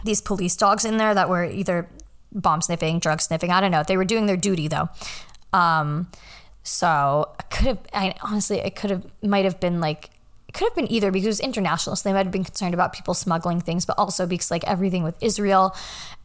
these 0.05 0.21
police 0.23 0.57
dogs 0.57 0.85
in 0.85 0.97
there 0.97 1.15
that 1.15 1.29
were 1.29 1.45
either 1.45 1.89
bomb 2.33 2.63
sniffing, 2.63 2.99
drug 2.99 3.21
sniffing. 3.21 3.51
I 3.51 3.61
don't 3.61 3.71
know. 3.71 3.83
They 3.83 3.97
were 3.97 4.05
doing 4.05 4.27
their 4.27 4.37
duty 4.37 4.69
though. 4.69 4.89
Um, 5.53 6.09
so 6.63 7.31
I 7.39 7.43
could 7.45 7.67
have, 7.67 7.79
I 7.93 8.15
honestly, 8.23 8.59
it 8.59 8.77
could 8.77 8.91
have, 8.91 9.07
might 9.23 9.45
have 9.45 9.61
been 9.61 9.81
like 9.81 10.11
it 10.51 10.55
could 10.55 10.65
have 10.65 10.75
been 10.75 10.91
either 10.91 11.13
because 11.13 11.27
it 11.27 11.29
was 11.29 11.41
international, 11.41 11.95
so 11.95 12.09
they 12.09 12.13
might 12.13 12.27
have 12.27 12.33
been 12.33 12.43
concerned 12.43 12.75
about 12.75 12.93
people 12.93 13.15
smuggling 13.15 13.61
things, 13.61 13.87
but 13.87 13.97
also 13.97 14.27
because 14.27 14.51
like 14.51 14.65
everything 14.65 15.05
with 15.05 15.15
Israel 15.23 15.77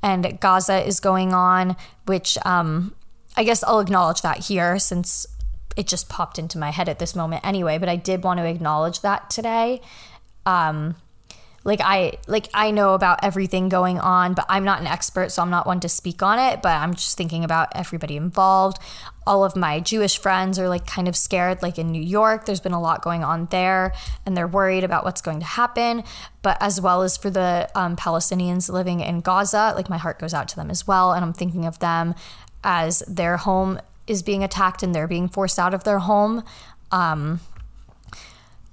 and 0.02 0.40
Gaza 0.40 0.84
is 0.84 1.00
going 1.00 1.32
on, 1.32 1.76
which 2.08 2.36
um, 2.44 2.96
I 3.38 3.44
guess 3.44 3.64
I'll 3.64 3.80
acknowledge 3.80 4.24
that 4.24 4.40
here 4.40 4.80
since 4.80 5.28
it 5.78 5.86
just 5.86 6.10
popped 6.10 6.40
into 6.40 6.58
my 6.58 6.72
head 6.72 6.90
at 6.90 6.98
this 6.98 7.16
moment 7.16 7.46
anyway. 7.46 7.78
But 7.78 7.88
I 7.88 7.98
did 7.98 8.24
want 8.24 8.40
to 8.40 8.48
acknowledge 8.48 9.02
that 9.02 9.30
today. 9.30 9.80
Um, 10.48 10.96
like 11.64 11.82
I 11.84 12.14
like 12.26 12.48
I 12.52 12.72
know 12.72 12.96
about 12.96 13.20
everything 13.24 13.70
going 13.70 14.00
on, 14.00 14.34
but 14.34 14.48
I'm 14.50 14.64
not 14.64 14.82
an 14.82 14.88
expert, 14.88 15.32
so 15.32 15.44
I'm 15.44 15.52
not 15.52 15.68
one 15.68 15.82
to 15.82 15.90
speak 15.90 16.24
on 16.24 16.40
it, 16.40 16.64
but 16.64 16.70
I'm 16.70 16.96
just 16.96 17.16
thinking 17.16 17.44
about 17.44 17.68
everybody 17.76 18.18
involved. 18.18 18.80
All 19.28 19.44
of 19.44 19.56
my 19.56 19.80
Jewish 19.80 20.18
friends 20.18 20.60
are 20.60 20.70
like 20.70 20.86
kind 20.86 21.08
of 21.08 21.16
scared 21.16 21.62
like 21.62 21.78
in 21.80 21.92
New 21.92 22.02
York, 22.02 22.46
there's 22.46 22.60
been 22.60 22.74
a 22.74 22.82
lot 22.82 23.02
going 23.02 23.24
on 23.24 23.48
there 23.52 23.94
and 24.26 24.36
they're 24.36 24.48
worried 24.48 24.84
about 24.84 25.04
what's 25.04 25.22
going 25.22 25.40
to 25.40 25.46
happen, 25.46 26.04
but 26.42 26.58
as 26.62 26.80
well 26.80 27.02
as 27.02 27.18
for 27.18 27.30
the 27.30 27.70
um, 27.76 27.96
Palestinians 27.96 28.72
living 28.72 29.00
in 29.00 29.22
Gaza, 29.22 29.74
like 29.76 29.90
my 29.90 29.98
heart 29.98 30.20
goes 30.20 30.34
out 30.34 30.48
to 30.50 30.56
them 30.56 30.70
as 30.70 30.86
well 30.88 31.12
and 31.14 31.26
I'm 31.26 31.34
thinking 31.34 31.66
of 31.66 31.80
them 31.80 32.14
as 32.64 33.00
their 33.08 33.38
home 33.38 33.80
is 34.08 34.22
being 34.24 34.44
attacked 34.44 34.84
and 34.84 34.94
they're 34.94 35.08
being 35.08 35.28
forced 35.28 35.58
out 35.58 35.74
of 35.74 35.84
their 35.84 36.00
home 36.00 36.44
um, 36.92 37.40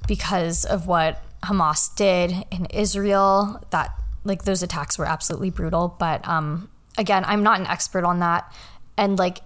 because 0.06 0.64
of 0.64 0.86
what 0.86 1.22
Hamas 1.42 1.94
did 1.94 2.44
in 2.50 2.66
Israel. 2.66 3.64
That 3.70 3.94
like 4.24 4.44
those 4.44 4.62
attacks 4.62 4.98
were 4.98 5.06
absolutely 5.06 5.50
brutal. 5.50 5.96
But 5.98 6.26
um, 6.26 6.70
again, 6.98 7.24
I'm 7.26 7.42
not 7.42 7.60
an 7.60 7.66
expert 7.66 8.04
on 8.04 8.20
that, 8.20 8.52
and 8.96 9.18
like. 9.18 9.40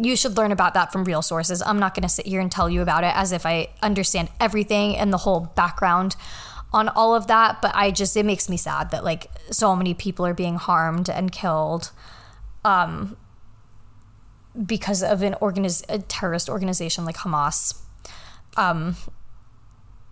You 0.00 0.14
should 0.16 0.36
learn 0.36 0.52
about 0.52 0.74
that 0.74 0.92
from 0.92 1.04
real 1.04 1.22
sources. 1.22 1.60
I'm 1.60 1.78
not 1.78 1.94
going 1.94 2.04
to 2.04 2.08
sit 2.08 2.26
here 2.26 2.40
and 2.40 2.50
tell 2.50 2.70
you 2.70 2.82
about 2.82 3.02
it 3.02 3.12
as 3.14 3.32
if 3.32 3.44
I 3.44 3.70
understand 3.82 4.28
everything 4.40 4.96
and 4.96 5.12
the 5.12 5.18
whole 5.18 5.40
background 5.56 6.14
on 6.72 6.88
all 6.88 7.14
of 7.14 7.26
that, 7.26 7.60
but 7.62 7.74
I 7.74 7.90
just 7.90 8.16
it 8.16 8.24
makes 8.24 8.48
me 8.48 8.56
sad 8.56 8.90
that 8.90 9.02
like 9.04 9.28
so 9.50 9.74
many 9.74 9.94
people 9.94 10.26
are 10.26 10.34
being 10.34 10.56
harmed 10.56 11.08
and 11.08 11.32
killed 11.32 11.90
um 12.64 13.16
because 14.66 15.02
of 15.02 15.22
an 15.22 15.34
organiz- 15.40 15.84
a 15.88 15.98
terrorist 16.00 16.48
organization 16.48 17.04
like 17.04 17.16
Hamas. 17.16 17.80
Um 18.56 18.96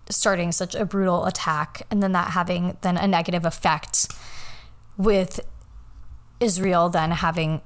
starting 0.09 0.51
such 0.51 0.73
a 0.73 0.85
brutal 0.85 1.25
attack 1.25 1.81
and 1.91 2.01
then 2.01 2.13
that 2.13 2.31
having 2.31 2.77
then 2.81 2.97
a 2.97 3.07
negative 3.07 3.45
effect 3.45 4.07
with 4.97 5.41
Israel 6.39 6.89
then 6.89 7.11
having 7.11 7.61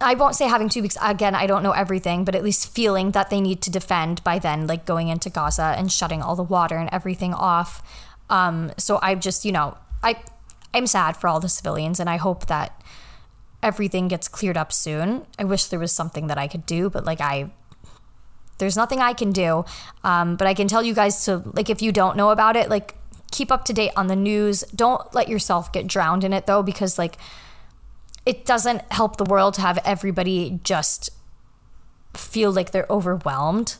I 0.00 0.14
won't 0.14 0.36
say 0.36 0.46
having 0.46 0.68
two 0.68 0.82
weeks 0.82 0.96
again 1.02 1.34
I 1.34 1.46
don't 1.46 1.62
know 1.62 1.72
everything 1.72 2.24
but 2.24 2.34
at 2.34 2.44
least 2.44 2.74
feeling 2.74 3.12
that 3.12 3.30
they 3.30 3.40
need 3.40 3.60
to 3.62 3.70
defend 3.70 4.22
by 4.24 4.38
then 4.38 4.66
like 4.66 4.84
going 4.84 5.08
into 5.08 5.30
Gaza 5.30 5.74
and 5.76 5.90
shutting 5.90 6.22
all 6.22 6.36
the 6.36 6.42
water 6.42 6.76
and 6.76 6.88
everything 6.92 7.34
off 7.34 7.82
um 8.30 8.72
so 8.76 8.98
I 9.02 9.14
just 9.14 9.44
you 9.44 9.52
know 9.52 9.76
I 10.02 10.16
I'm 10.72 10.86
sad 10.86 11.16
for 11.16 11.28
all 11.28 11.40
the 11.40 11.48
civilians 11.48 11.98
and 11.98 12.08
I 12.08 12.16
hope 12.16 12.46
that 12.46 12.80
everything 13.62 14.06
gets 14.06 14.28
cleared 14.28 14.56
up 14.56 14.72
soon 14.72 15.26
I 15.38 15.44
wish 15.44 15.66
there 15.66 15.80
was 15.80 15.92
something 15.92 16.28
that 16.28 16.38
I 16.38 16.46
could 16.46 16.64
do 16.64 16.90
but 16.90 17.04
like 17.04 17.20
I 17.20 17.50
there's 18.58 18.76
nothing 18.76 19.00
I 19.00 19.12
can 19.12 19.32
do. 19.32 19.64
Um, 20.04 20.36
but 20.36 20.46
I 20.46 20.54
can 20.54 20.68
tell 20.68 20.82
you 20.82 20.94
guys 20.94 21.24
to, 21.24 21.42
like, 21.54 21.70
if 21.70 21.80
you 21.80 21.92
don't 21.92 22.16
know 22.16 22.30
about 22.30 22.56
it, 22.56 22.68
like, 22.68 22.94
keep 23.30 23.50
up 23.50 23.64
to 23.66 23.72
date 23.72 23.92
on 23.96 24.08
the 24.08 24.16
news. 24.16 24.62
Don't 24.74 25.02
let 25.14 25.28
yourself 25.28 25.72
get 25.72 25.86
drowned 25.86 26.24
in 26.24 26.32
it, 26.32 26.46
though, 26.46 26.62
because, 26.62 26.98
like, 26.98 27.16
it 28.28 28.44
doesn't 28.44 28.82
help 28.92 29.16
the 29.16 29.24
world 29.24 29.54
to 29.54 29.62
have 29.62 29.78
everybody 29.86 30.60
just 30.62 31.08
feel 32.12 32.52
like 32.52 32.72
they're 32.72 32.86
overwhelmed 32.90 33.76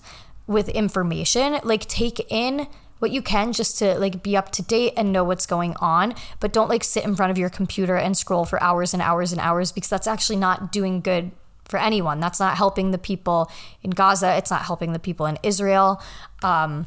with 0.47 0.71
information. 0.71 1.59
Like, 1.63 1.85
take 1.85 2.33
in 2.33 2.67
what 2.99 3.11
you 3.11 3.21
can 3.21 3.53
just 3.53 3.79
to 3.79 3.99
like 3.99 4.23
be 4.23 4.39
up 4.39 4.51
to 4.51 4.63
date 4.63 4.95
and 4.97 5.13
know 5.13 5.23
what's 5.23 5.47
going 5.47 5.77
on 5.77 6.13
but 6.41 6.53
don't 6.53 6.69
like 6.69 6.83
sit 6.83 7.05
in 7.05 7.15
front 7.15 7.31
of 7.31 7.39
your 7.39 7.49
computer 7.49 7.95
and 7.95 8.17
scroll 8.17 8.45
for 8.45 8.61
hours 8.61 8.93
and 8.93 9.01
hours 9.01 9.31
and 9.31 9.41
hours 9.41 9.71
because 9.71 9.89
that's 9.89 10.09
actually 10.09 10.35
not 10.35 10.73
doing 10.73 11.01
good 11.01 11.31
for 11.67 11.79
anyone. 11.79 12.19
That's 12.19 12.41
not 12.41 12.57
helping 12.57 12.91
the 12.91 12.99
people 12.99 13.53
in 13.83 13.91
Gaza. 13.91 14.35
It's 14.37 14.51
not 14.51 14.63
helping 14.63 14.95
the 14.95 14.99
people 14.99 15.27
in 15.27 15.39
Israel. 15.43 16.03
Um, 16.43 16.87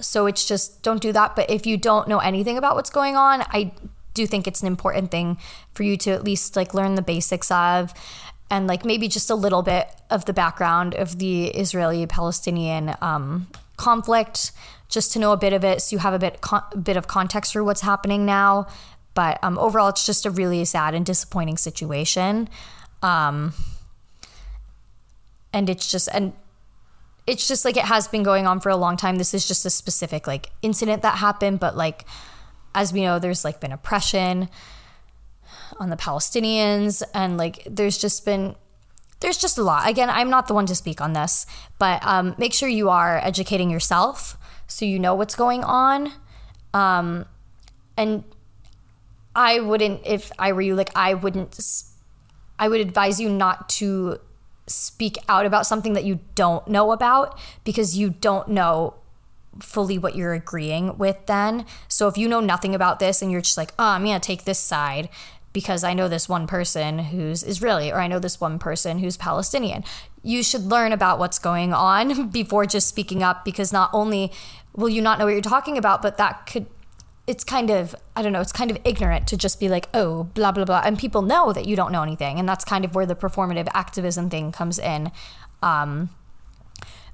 so 0.00 0.26
it's 0.26 0.48
just 0.48 0.82
don't 0.82 1.02
do 1.02 1.12
that. 1.12 1.36
But 1.36 1.50
if 1.50 1.66
you 1.66 1.76
don't 1.76 2.08
know 2.08 2.18
anything 2.18 2.56
about 2.56 2.74
what's 2.76 2.90
going 2.90 3.14
on, 3.14 3.42
I 3.42 3.72
do 4.14 4.26
think 4.26 4.46
it's 4.46 4.60
an 4.60 4.66
important 4.66 5.10
thing 5.10 5.38
for 5.74 5.82
you 5.82 5.96
to 5.98 6.10
at 6.10 6.24
least 6.24 6.56
like 6.56 6.74
learn 6.74 6.94
the 6.94 7.02
basics 7.02 7.50
of 7.50 7.92
and 8.52 8.66
like 8.66 8.84
maybe 8.84 9.08
just 9.08 9.30
a 9.30 9.34
little 9.34 9.62
bit 9.62 9.88
of 10.10 10.26
the 10.26 10.32
background 10.34 10.94
of 10.94 11.18
the 11.18 11.46
Israeli 11.46 12.06
Palestinian 12.06 12.94
um, 13.00 13.46
conflict, 13.78 14.52
just 14.90 15.10
to 15.14 15.18
know 15.18 15.32
a 15.32 15.38
bit 15.38 15.54
of 15.54 15.64
it, 15.64 15.80
so 15.80 15.96
you 15.96 16.00
have 16.00 16.12
a 16.12 16.18
bit 16.18 16.42
con- 16.42 16.62
bit 16.82 16.98
of 16.98 17.06
context 17.08 17.54
for 17.54 17.64
what's 17.64 17.80
happening 17.80 18.26
now. 18.26 18.66
But 19.14 19.42
um, 19.42 19.58
overall, 19.58 19.88
it's 19.88 20.04
just 20.04 20.26
a 20.26 20.30
really 20.30 20.62
sad 20.66 20.94
and 20.94 21.04
disappointing 21.04 21.56
situation. 21.56 22.50
Um, 23.02 23.54
and 25.54 25.70
it's 25.70 25.90
just 25.90 26.08
and 26.12 26.34
it's 27.26 27.48
just 27.48 27.64
like 27.64 27.78
it 27.78 27.84
has 27.84 28.06
been 28.08 28.22
going 28.22 28.46
on 28.46 28.60
for 28.60 28.68
a 28.68 28.76
long 28.76 28.96
time 28.96 29.16
this 29.16 29.32
is 29.32 29.46
just 29.46 29.64
a 29.64 29.70
specific 29.70 30.26
like 30.26 30.50
incident 30.62 31.02
that 31.02 31.18
happened 31.18 31.60
but 31.60 31.76
like 31.76 32.04
as 32.74 32.92
we 32.92 33.02
know 33.02 33.18
there's 33.18 33.44
like 33.44 33.60
been 33.60 33.72
oppression 33.72 34.48
on 35.78 35.90
the 35.90 35.96
palestinians 35.96 37.02
and 37.14 37.36
like 37.36 37.62
there's 37.68 37.98
just 37.98 38.24
been 38.24 38.54
there's 39.20 39.38
just 39.38 39.56
a 39.56 39.62
lot. 39.62 39.88
Again 39.88 40.10
i'm 40.10 40.30
not 40.30 40.48
the 40.48 40.54
one 40.54 40.66
to 40.66 40.74
speak 40.74 41.00
on 41.00 41.12
this 41.12 41.46
but 41.78 42.04
um, 42.04 42.34
make 42.38 42.52
sure 42.52 42.68
you 42.68 42.88
are 42.88 43.18
educating 43.18 43.70
yourself 43.70 44.36
so 44.66 44.84
you 44.84 44.98
know 44.98 45.14
what's 45.14 45.34
going 45.34 45.62
on. 45.64 46.12
Um, 46.72 47.26
and 47.96 48.24
i 49.34 49.60
wouldn't 49.60 50.00
if 50.04 50.30
i 50.38 50.52
were 50.52 50.62
you 50.62 50.74
like 50.74 50.90
i 50.94 51.14
wouldn't 51.14 51.58
i 52.58 52.68
would 52.68 52.80
advise 52.80 53.20
you 53.20 53.28
not 53.28 53.68
to 53.68 54.18
speak 54.66 55.18
out 55.28 55.46
about 55.46 55.66
something 55.66 55.92
that 55.94 56.04
you 56.04 56.20
don't 56.34 56.66
know 56.68 56.92
about 56.92 57.38
because 57.64 57.96
you 57.96 58.10
don't 58.10 58.48
know 58.48 58.94
fully 59.60 59.98
what 59.98 60.16
you're 60.16 60.34
agreeing 60.34 60.96
with 60.98 61.26
then. 61.26 61.66
So 61.88 62.08
if 62.08 62.16
you 62.16 62.28
know 62.28 62.40
nothing 62.40 62.74
about 62.74 62.98
this 62.98 63.22
and 63.22 63.30
you're 63.30 63.40
just 63.40 63.56
like, 63.56 63.72
oh, 63.78 63.86
I'm 63.86 64.04
going 64.04 64.18
to 64.18 64.26
take 64.26 64.44
this 64.44 64.58
side 64.58 65.08
because 65.52 65.84
I 65.84 65.92
know 65.94 66.08
this 66.08 66.28
one 66.28 66.46
person 66.46 66.98
who's 66.98 67.42
Israeli 67.42 67.90
or 67.92 68.00
I 68.00 68.06
know 68.06 68.18
this 68.18 68.40
one 68.40 68.58
person 68.58 68.98
who's 68.98 69.16
Palestinian. 69.16 69.84
You 70.22 70.42
should 70.42 70.62
learn 70.62 70.92
about 70.92 71.18
what's 71.18 71.38
going 71.38 71.72
on 71.74 72.28
before 72.30 72.66
just 72.66 72.88
speaking 72.88 73.22
up 73.22 73.44
because 73.44 73.72
not 73.72 73.90
only 73.92 74.32
will 74.74 74.88
you 74.88 75.02
not 75.02 75.18
know 75.18 75.26
what 75.26 75.32
you're 75.32 75.42
talking 75.42 75.76
about, 75.76 76.02
but 76.02 76.16
that 76.16 76.46
could 76.46 76.66
it's 77.26 77.44
kind 77.44 77.70
of 77.70 77.94
I 78.16 78.22
don't 78.22 78.32
know, 78.32 78.40
it's 78.40 78.52
kind 78.52 78.70
of 78.70 78.78
ignorant 78.84 79.26
to 79.28 79.36
just 79.36 79.60
be 79.60 79.68
like, 79.68 79.88
oh, 79.94 80.24
blah 80.24 80.52
blah 80.52 80.64
blah, 80.64 80.82
and 80.84 80.98
people 80.98 81.22
know 81.22 81.52
that 81.52 81.66
you 81.66 81.76
don't 81.76 81.92
know 81.92 82.02
anything, 82.02 82.38
and 82.38 82.48
that's 82.48 82.64
kind 82.64 82.84
of 82.84 82.94
where 82.94 83.06
the 83.06 83.14
performative 83.14 83.68
activism 83.74 84.28
thing 84.28 84.50
comes 84.50 84.78
in. 84.78 85.12
Um, 85.62 86.10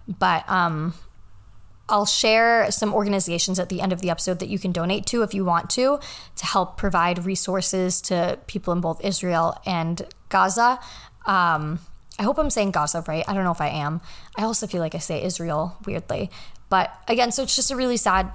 but 0.07 0.49
um, 0.49 0.95
I'll 1.89 2.07
share 2.07 2.71
some 2.71 2.93
organizations 2.93 3.59
at 3.59 3.69
the 3.69 3.81
end 3.81 3.93
of 3.93 4.01
the 4.01 4.11
episode 4.11 4.41
that 4.41 4.49
you 4.49 4.59
can 4.59 4.73
donate 4.73 5.07
to 5.07 5.23
if 5.23 5.33
you 5.33 5.45
want 5.45 5.71
to, 5.71 5.99
to 6.37 6.47
help 6.47 6.77
provide 6.77 7.25
resources 7.25 8.01
to 8.03 8.39
people 8.47 8.73
in 8.73 8.81
both 8.81 9.03
Israel 9.05 9.61
and 9.65 10.03
Gaza. 10.29 10.79
Um, 11.27 11.81
I 12.19 12.25
hope 12.25 12.39
I'm 12.39 12.51
saying 12.51 12.73
Gaza 12.73 13.05
right. 13.07 13.25
I 13.27 13.33
don't 13.33 13.45
know 13.45 13.53
if 13.53 13.61
I 13.61 13.69
am. 13.69 14.01
I 14.37 14.43
also 14.43 14.67
feel 14.67 14.81
like 14.81 14.95
I 14.95 14.99
say 14.99 15.23
Israel 15.23 15.77
weirdly. 15.87 16.31
But 16.69 16.93
again, 17.07 17.33
so 17.33 17.43
it's 17.43 17.57
just 17.57 17.71
a 17.71 17.77
really 17.77 17.97
sad, 17.97 18.33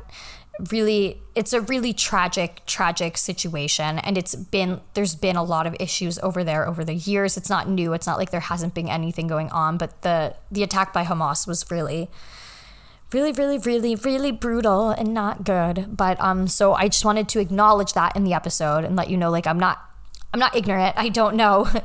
really, 0.71 1.21
it's 1.35 1.53
a 1.53 1.61
really 1.61 1.93
tragic, 1.93 2.65
tragic 2.65 3.17
situation. 3.17 3.99
And 3.99 4.17
it's 4.17 4.33
been, 4.33 4.81
there's 4.95 5.15
been 5.15 5.35
a 5.35 5.43
lot 5.43 5.67
of 5.67 5.75
issues 5.79 6.17
over 6.19 6.43
there 6.43 6.67
over 6.67 6.83
the 6.83 6.95
years. 6.95 7.37
It's 7.37 7.49
not 7.49 7.69
new. 7.69 7.93
It's 7.93 8.07
not 8.07 8.17
like 8.17 8.31
there 8.31 8.39
hasn't 8.39 8.73
been 8.73 8.87
anything 8.87 9.27
going 9.27 9.49
on, 9.49 9.77
but 9.77 10.01
the, 10.01 10.35
the 10.49 10.63
attack 10.63 10.93
by 10.93 11.03
Hamas 11.03 11.45
was 11.45 11.69
really, 11.69 12.09
really 13.13 13.31
really 13.31 13.57
really 13.57 13.95
really 13.95 14.31
brutal 14.31 14.89
and 14.89 15.13
not 15.13 15.43
good 15.43 15.95
but 15.95 16.19
um 16.19 16.47
so 16.47 16.73
i 16.73 16.87
just 16.87 17.05
wanted 17.05 17.27
to 17.29 17.39
acknowledge 17.39 17.93
that 17.93 18.15
in 18.15 18.23
the 18.23 18.33
episode 18.33 18.83
and 18.83 18.95
let 18.95 19.09
you 19.09 19.17
know 19.17 19.29
like 19.29 19.47
i'm 19.47 19.59
not 19.59 19.81
i'm 20.33 20.39
not 20.39 20.55
ignorant. 20.55 20.95
I 20.97 21.09
don't 21.09 21.35
know. 21.35 21.67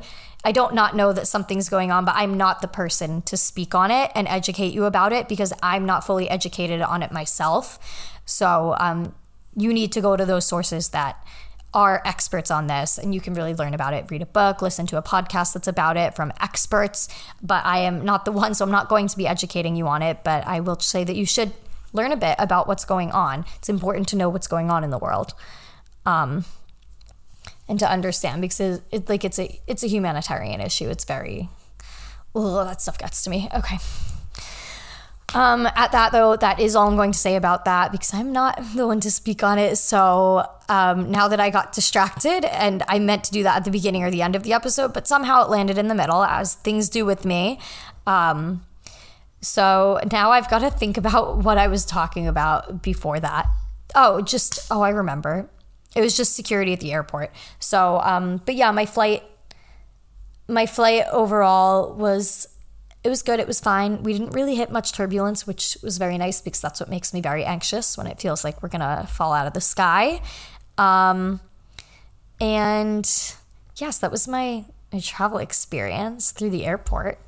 I 0.45 0.53
don't 0.53 0.73
not 0.73 0.95
know 0.95 1.13
that 1.13 1.27
something's 1.27 1.69
going 1.69 1.91
on 1.91 2.05
but 2.05 2.15
i'm 2.15 2.37
not 2.37 2.63
the 2.63 2.69
person 2.69 3.23
to 3.23 3.37
speak 3.37 3.75
on 3.75 3.91
it 3.91 4.11
and 4.15 4.27
educate 4.29 4.73
you 4.73 4.85
about 4.85 5.13
it 5.13 5.29
because 5.29 5.53
i'm 5.63 5.85
not 5.85 6.07
fully 6.07 6.31
educated 6.31 6.81
on 6.81 7.03
it 7.03 7.11
myself. 7.13 7.79
So 8.25 8.77
um 8.79 9.15
you 9.57 9.73
need 9.73 9.91
to 9.93 10.01
go 10.01 10.17
to 10.17 10.25
those 10.25 10.47
sources 10.47 10.91
that 10.91 11.23
are 11.75 12.01
experts 12.05 12.51
on 12.51 12.67
this 12.67 12.99
and 12.99 13.15
you 13.15 13.21
can 13.21 13.35
really 13.35 13.55
learn 13.55 13.75
about 13.75 13.93
it. 13.95 14.11
Read 14.11 14.23
a 14.23 14.27
book 14.27 14.63
listen 14.63 14.87
to 14.87 14.97
a 14.97 15.03
podcast 15.03 15.53
that's 15.53 15.69
about 15.69 15.97
it 15.97 16.15
from 16.17 16.33
experts 16.41 17.09
but 17.43 17.65
i 17.67 17.79
am 17.79 18.05
not 18.05 18.25
the 18.25 18.33
one 18.43 18.55
so 18.55 18.65
i'm 18.65 18.71
not 18.71 18.89
going 18.89 19.07
to 19.07 19.17
be 19.17 19.27
educating 19.27 19.77
you 19.77 19.87
on 19.87 20.03
it 20.03 20.25
but 20.25 20.47
i 20.47 20.61
will 20.61 20.79
say 20.81 21.05
that 21.05 21.15
you 21.15 21.27
should 21.27 21.53
learn 21.93 22.13
a 22.13 22.17
bit 22.17 22.37
about 22.39 22.69
what's 22.69 22.85
going 22.85 23.11
on. 23.13 23.45
It's 23.57 23.69
important 23.69 24.09
to 24.09 24.17
know 24.17 24.29
what's 24.29 24.47
going 24.47 24.71
on 24.71 24.85
in 24.85 24.91
the 24.91 24.99
world 24.99 25.35
um, 26.05 26.45
and 27.69 27.79
to 27.79 27.91
understand 27.91 28.41
because 28.41 28.83
it's 28.91 29.09
like 29.09 29.25
it's 29.25 29.39
a 29.39 29.61
it's 29.67 29.83
a 29.83 29.89
humanitarian 29.89 30.61
issue. 30.61 30.89
It's 30.89 31.05
very 31.05 31.49
oh 32.35 32.65
that 32.65 32.81
stuff 32.83 32.99
gets 32.99 33.23
to 33.25 33.31
me. 33.31 33.49
Okay 33.55 33.79
um, 35.35 35.67
at 35.67 35.93
that 35.93 36.13
though, 36.13 36.37
that 36.37 36.59
is 36.59 36.75
all 36.75 36.89
I'm 36.89 36.97
going 36.97 37.13
to 37.13 37.19
say 37.19 37.37
about 37.37 37.65
that 37.67 37.93
because 37.93 38.15
I'm 38.15 38.33
not 38.33 38.61
the 38.75 38.87
one 38.87 39.01
to 39.01 39.11
speak 39.11 39.43
on 39.43 39.59
it. 39.59 39.77
So 39.77 40.49
um, 40.69 41.11
now 41.11 41.29
that 41.29 41.41
I 41.41 41.51
got 41.51 41.73
distracted 41.73 42.45
and 42.45 42.83
I 42.89 42.99
meant 42.99 43.25
to 43.25 43.33
do 43.33 43.43
that 43.43 43.57
at 43.57 43.65
the 43.65 43.71
beginning 43.71 44.05
or 44.05 44.11
the 44.11 44.23
end 44.23 44.37
of 44.37 44.43
the 44.43 44.53
episode, 44.53 44.95
but 44.95 45.07
somehow 45.07 45.45
it 45.45 45.51
landed 45.51 45.79
in 45.79 45.89
the 45.89 45.95
middle, 45.95 46.25
as 46.25 46.55
things 46.55 46.89
do 46.89 47.05
with 47.05 47.25
me. 47.25 47.59
Um, 48.07 48.65
so 49.41 50.01
now 50.11 50.31
I've 50.31 50.49
got 50.51 50.61
to 50.61 50.71
think 50.71 50.97
about 50.97 51.39
what 51.45 51.59
I 51.59 51.69
was 51.69 51.85
talking 51.85 52.27
about 52.27 52.83
before 52.83 53.21
that. 53.21 53.47
Oh, 53.95 54.21
just 54.21 54.67
oh, 54.71 54.83
I 54.83 54.91
remember. 54.91 55.49
It 55.97 56.01
was 56.03 56.17
just 56.17 56.37
security 56.37 56.73
at 56.73 56.81
the 56.81 56.93
airport. 56.93 57.33
So, 57.59 58.01
um, 58.01 58.43
but 58.45 58.55
yeah, 58.55 58.71
my 58.71 58.85
flight, 58.85 59.23
my 60.47 60.67
flight 60.67 61.05
overall 61.11 61.95
was 61.95 62.47
it 63.05 63.09
was 63.09 63.23
good. 63.23 63.39
It 63.39 63.47
was 63.47 63.61
fine. 63.61 64.03
We 64.03 64.13
didn't 64.13 64.31
really 64.31 64.57
hit 64.57 64.71
much 64.71 64.93
turbulence, 64.93 65.47
which 65.47 65.79
was 65.83 65.99
very 65.99 66.19
nice 66.19 66.41
because 66.41 66.61
that's 66.61 66.81
what 66.81 66.89
makes 66.89 67.15
me 67.15 67.21
very 67.21 67.45
anxious 67.45 67.97
when 67.97 68.07
it 68.07 68.21
feels 68.21 68.45
like 68.45 68.63
we're 68.63 68.69
gonna 68.69 69.07
fall 69.11 69.33
out 69.33 69.47
of 69.47 69.53
the 69.53 69.61
sky. 69.61 70.21
Um, 70.77 71.41
and 72.41 73.09
yes, 73.77 73.99
that 73.99 74.11
was 74.11 74.27
my, 74.27 74.65
my 74.93 75.01
travel 75.01 75.39
experience 75.39 76.33
through 76.33 76.51
the 76.51 76.67
airport. 76.67 77.19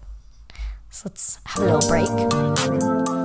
So 0.90 1.08
let's 1.08 1.38
have 1.46 1.62
a 1.62 1.76
little 1.76 1.88
break. 1.88 3.19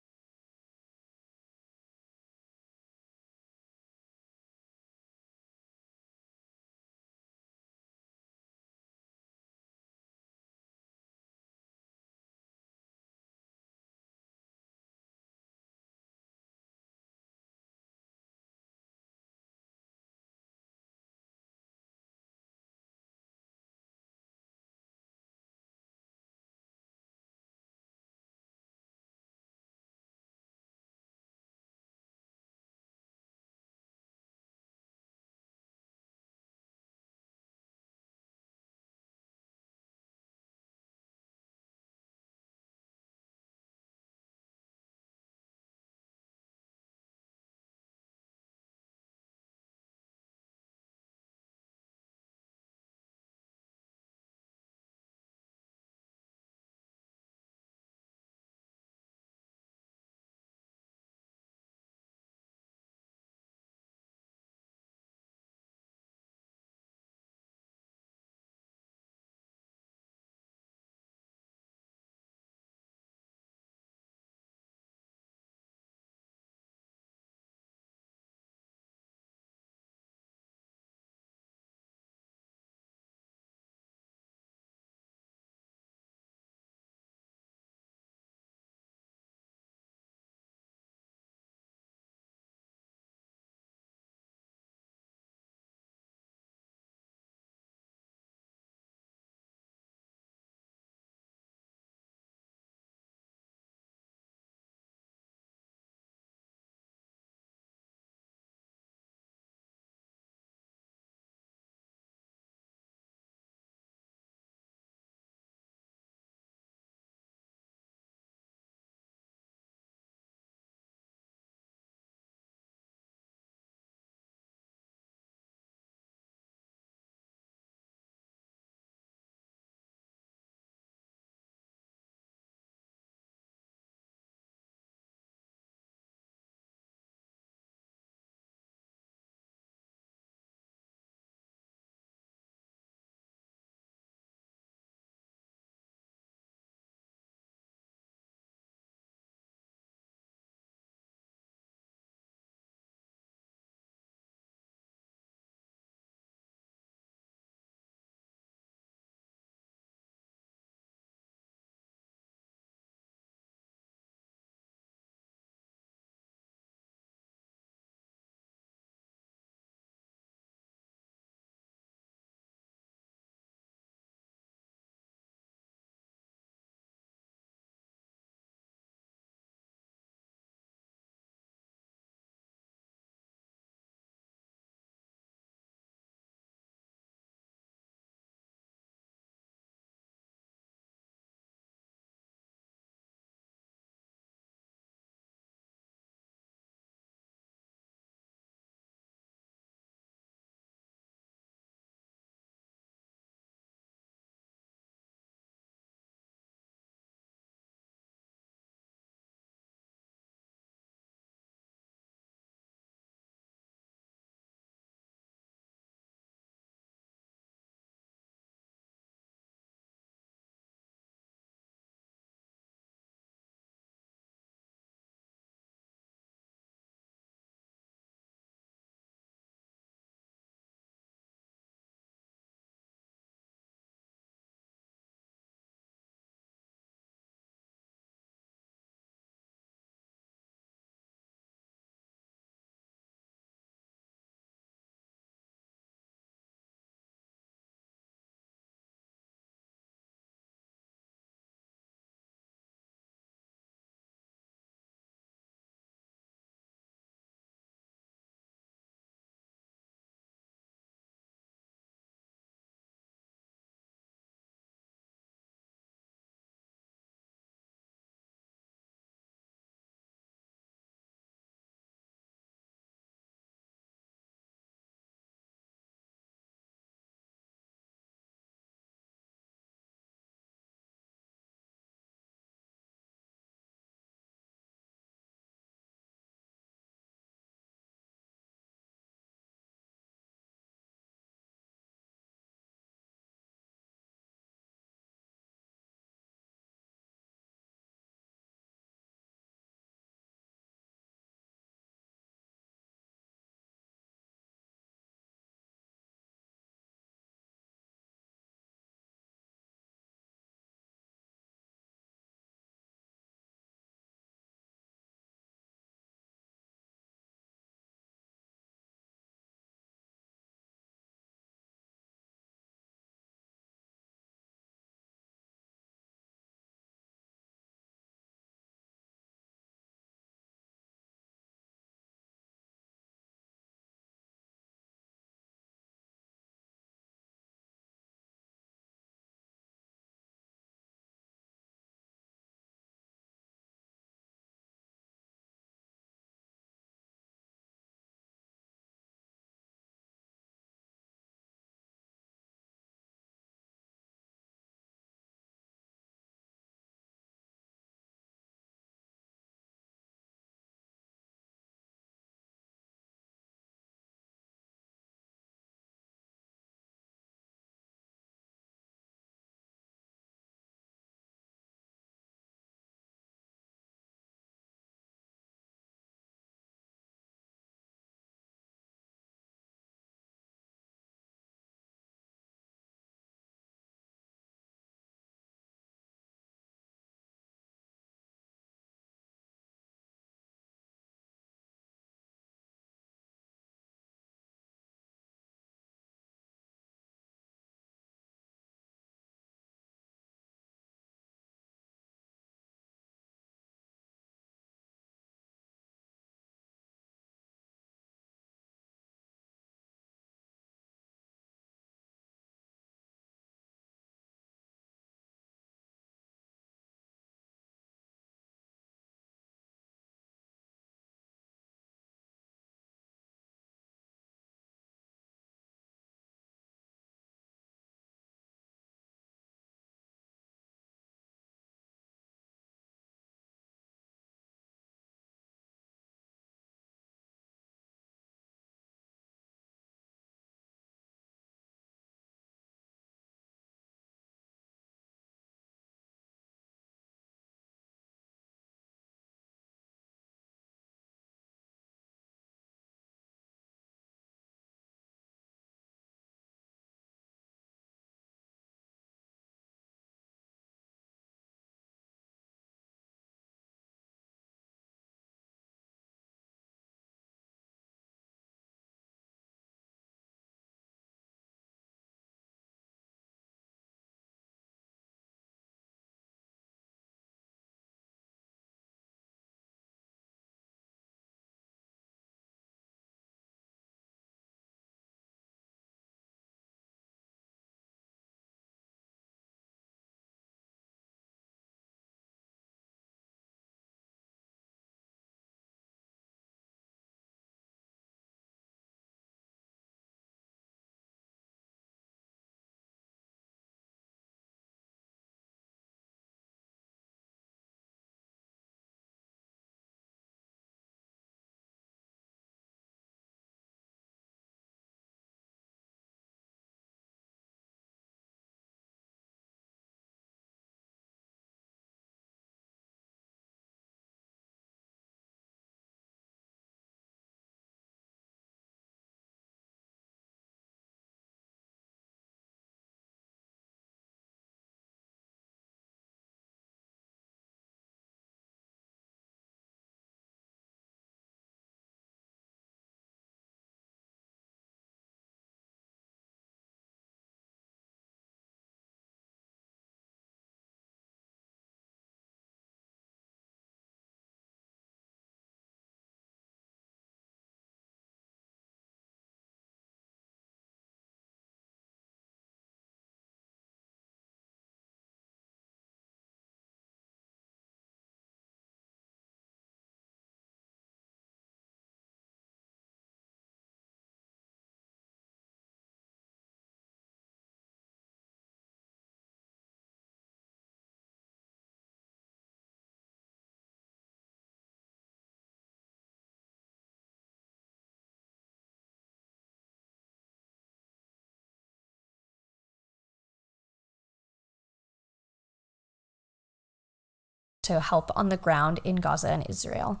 To 597.64 597.80
help 597.80 598.10
on 598.16 598.28
the 598.28 598.36
ground 598.36 598.80
in 598.84 598.96
Gaza 598.96 599.30
and 599.30 599.44
Israel. 599.48 600.00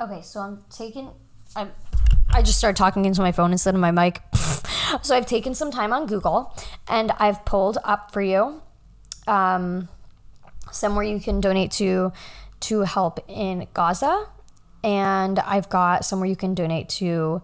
Okay, 0.00 0.22
so 0.22 0.40
I'm 0.40 0.64
taking 0.70 1.10
I'm 1.56 1.72
I 2.30 2.42
just 2.42 2.58
started 2.58 2.76
talking 2.76 3.04
into 3.04 3.20
my 3.20 3.32
phone 3.32 3.52
instead 3.52 3.74
of 3.74 3.80
my 3.80 3.90
mic. 3.90 4.22
so 5.02 5.14
I've 5.14 5.26
taken 5.26 5.54
some 5.54 5.70
time 5.70 5.92
on 5.92 6.06
Google 6.06 6.52
and 6.88 7.12
I've 7.12 7.44
pulled 7.44 7.78
up 7.84 8.12
for 8.12 8.22
you 8.22 8.62
um, 9.26 9.88
somewhere 10.70 11.04
you 11.04 11.20
can 11.20 11.40
donate 11.40 11.70
to 11.72 12.12
to 12.60 12.80
help 12.80 13.20
in 13.28 13.66
Gaza, 13.74 14.26
and 14.82 15.38
I've 15.38 15.68
got 15.68 16.04
somewhere 16.04 16.28
you 16.28 16.36
can 16.36 16.54
donate 16.54 16.88
to 16.90 17.42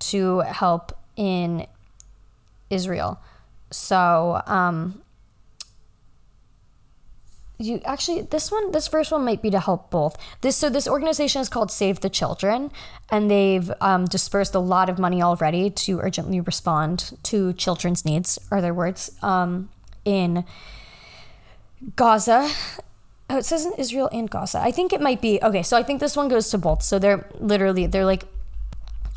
to 0.00 0.40
help 0.40 0.92
in 1.16 1.66
Israel. 2.68 3.20
So 3.70 4.42
um, 4.46 5.02
you 7.60 7.80
actually 7.84 8.22
this 8.22 8.50
one 8.50 8.72
this 8.72 8.88
first 8.88 9.12
one 9.12 9.24
might 9.24 9.42
be 9.42 9.50
to 9.50 9.60
help 9.60 9.90
both. 9.90 10.16
This 10.40 10.56
so 10.56 10.70
this 10.70 10.88
organization 10.88 11.42
is 11.42 11.48
called 11.48 11.70
save 11.70 12.00
the 12.00 12.08
children 12.08 12.72
and 13.10 13.30
they've 13.30 13.70
um, 13.80 14.06
dispersed 14.06 14.54
a 14.54 14.58
lot 14.58 14.88
of 14.88 14.98
money 14.98 15.22
already 15.22 15.68
to 15.70 16.00
urgently 16.00 16.40
respond 16.40 17.18
to 17.24 17.52
children's 17.52 18.04
needs 18.04 18.38
are 18.50 18.60
their 18.60 18.74
words 18.74 19.10
um, 19.22 19.68
in 20.04 20.44
gaza. 21.96 22.50
Oh 23.28 23.36
it 23.36 23.44
says 23.44 23.66
in 23.66 23.74
israel 23.74 24.08
and 24.10 24.30
gaza. 24.30 24.58
I 24.60 24.70
think 24.70 24.92
it 24.92 25.00
might 25.00 25.20
be 25.20 25.38
okay 25.42 25.62
so 25.62 25.76
i 25.76 25.82
think 25.82 26.00
this 26.00 26.16
one 26.16 26.28
goes 26.28 26.50
to 26.50 26.58
both. 26.58 26.82
So 26.82 26.98
they're 26.98 27.28
literally 27.38 27.86
they're 27.86 28.06
like 28.06 28.24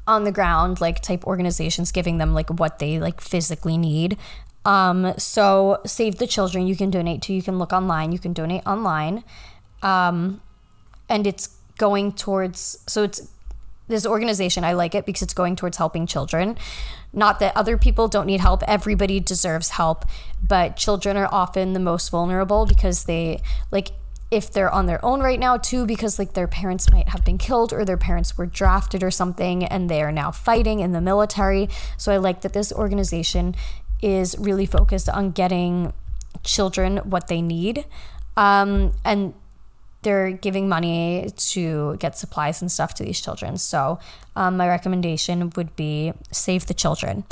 on 0.06 0.26
the 0.26 0.32
ground 0.32 0.82
like 0.82 1.00
type 1.00 1.26
organizations 1.26 1.91
giving 1.91 2.18
them 2.18 2.34
like 2.34 2.50
what 2.50 2.80
they 2.80 3.00
like 3.00 3.22
physically 3.22 3.78
need 3.78 4.18
um, 4.66 5.14
so 5.18 5.80
Save 5.86 6.18
the 6.18 6.28
Children, 6.28 6.68
you 6.68 6.76
can 6.76 6.89
donate 6.89 7.22
to. 7.24 7.34
You 7.34 7.41
can 7.41 7.59
look 7.59 7.74
online. 7.74 8.11
You 8.11 8.20
can 8.20 8.34
donate 8.34 8.66
online, 8.66 9.24
um, 9.82 10.41
and 11.09 11.28
it's 11.28 11.57
going 11.78 12.14
towards. 12.14 12.80
So 12.88 13.03
it's 13.03 13.30
this 13.88 14.05
organization. 14.05 14.64
I 14.64 14.74
like 14.74 14.95
it 14.95 15.05
because 15.05 15.22
it's 15.22 15.34
going 15.34 15.55
towards 15.55 15.78
helping 15.78 16.07
children. 16.07 16.57
Not 17.11 17.39
that 17.39 17.55
other 17.55 17.78
people 17.78 18.07
don't 18.07 18.26
need 18.26 18.39
help. 18.39 18.64
Everybody 18.64 19.20
deserves 19.20 19.72
help, 19.72 20.05
but 20.41 20.78
children 20.78 21.18
are 21.18 21.30
often 21.32 21.74
the 21.74 21.80
most 21.80 22.09
vulnerable 22.09 22.66
because 22.66 23.03
they 23.03 23.41
like 23.72 23.89
if 24.34 24.51
they're 24.51 24.72
on 24.72 24.88
their 24.88 25.03
own 25.05 25.20
right 25.20 25.39
now 25.39 25.57
too 25.57 25.86
because 25.86 26.18
like 26.18 26.34
their 26.34 26.47
parents 26.47 26.89
might 26.91 27.07
have 27.09 27.24
been 27.24 27.38
killed 27.38 27.72
or 27.72 27.86
their 27.86 27.97
parents 27.97 28.36
were 28.36 28.47
drafted 28.47 29.03
or 29.03 29.11
something 29.11 29.64
and 29.64 29.91
they 29.91 30.01
are 30.01 30.11
now 30.11 30.32
fighting 30.32 30.80
in 30.80 30.91
the 30.91 30.99
military 30.99 31.70
so 31.97 32.11
i 32.11 32.18
like 32.18 32.41
that 32.41 32.51
this 32.51 32.74
organization 32.74 33.55
is 34.04 34.36
really 34.38 34.66
focused 34.66 35.10
on 35.10 35.32
getting 35.32 35.93
children 36.43 36.97
what 36.97 37.28
they 37.28 37.41
need. 37.41 37.86
Um, 38.36 38.93
and 39.06 39.34
they're 40.01 40.32
giving 40.32 40.68
money 40.68 41.30
to 41.38 41.95
get 41.97 42.18
supplies 42.18 42.62
and 42.62 42.72
stuff 42.72 42.93
to 42.95 43.04
these 43.04 43.22
children. 43.22 43.58
So, 43.58 43.99
um, 44.36 44.58
my 44.58 44.68
recommendation 44.68 45.51
would 45.56 45.76
be 45.76 46.14
Save 46.32 46.68
the 46.68 46.74
Children. 46.74 47.24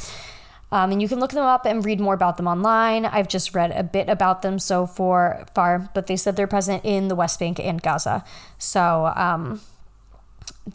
Um, 0.71 0.93
and 0.93 1.01
you 1.01 1.09
can 1.09 1.19
look 1.19 1.31
them 1.31 1.43
up 1.43 1.65
and 1.65 1.83
read 1.83 1.99
more 1.99 2.13
about 2.13 2.37
them 2.37 2.47
online. 2.47 3.05
I've 3.05 3.27
just 3.27 3.53
read 3.53 3.71
a 3.71 3.83
bit 3.83 4.07
about 4.07 4.41
them 4.41 4.57
so 4.57 4.87
far, 4.87 5.45
far 5.53 5.89
but 5.93 6.07
they 6.07 6.15
said 6.15 6.37
they're 6.37 6.47
present 6.47 6.85
in 6.85 7.09
the 7.09 7.15
West 7.15 7.39
Bank 7.39 7.59
and 7.59 7.81
Gaza. 7.81 8.23
So 8.57 9.11
um, 9.17 9.59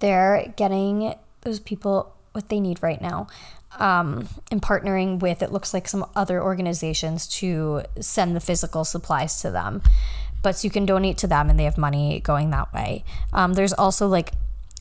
they're 0.01 0.53
getting 0.57 1.15
those 1.43 1.61
people 1.61 2.13
what 2.33 2.51
they 2.51 2.61
need 2.61 2.83
right 2.83 3.01
now 3.01 3.27
um, 3.81 4.29
and 4.51 4.61
partnering 4.63 5.21
with 5.21 5.43
it 5.43 5.53
looks 5.53 5.73
like 5.75 5.89
some 5.89 6.05
other 6.15 6.43
organizations 6.43 7.27
to 7.27 7.83
send 8.01 8.37
the 8.37 8.41
physical 8.41 8.85
supplies 8.85 9.41
to 9.43 9.51
them. 9.51 9.83
But 10.43 10.63
you 10.63 10.71
can 10.71 10.87
donate 10.87 11.19
to 11.19 11.27
them 11.27 11.51
and 11.51 11.59
they 11.59 11.65
have 11.65 11.79
money 11.79 12.21
going 12.21 12.51
that 12.51 12.73
way. 12.73 13.05
Um, 13.33 13.55
there's 13.55 13.73
also 13.73 14.07
like 14.07 14.33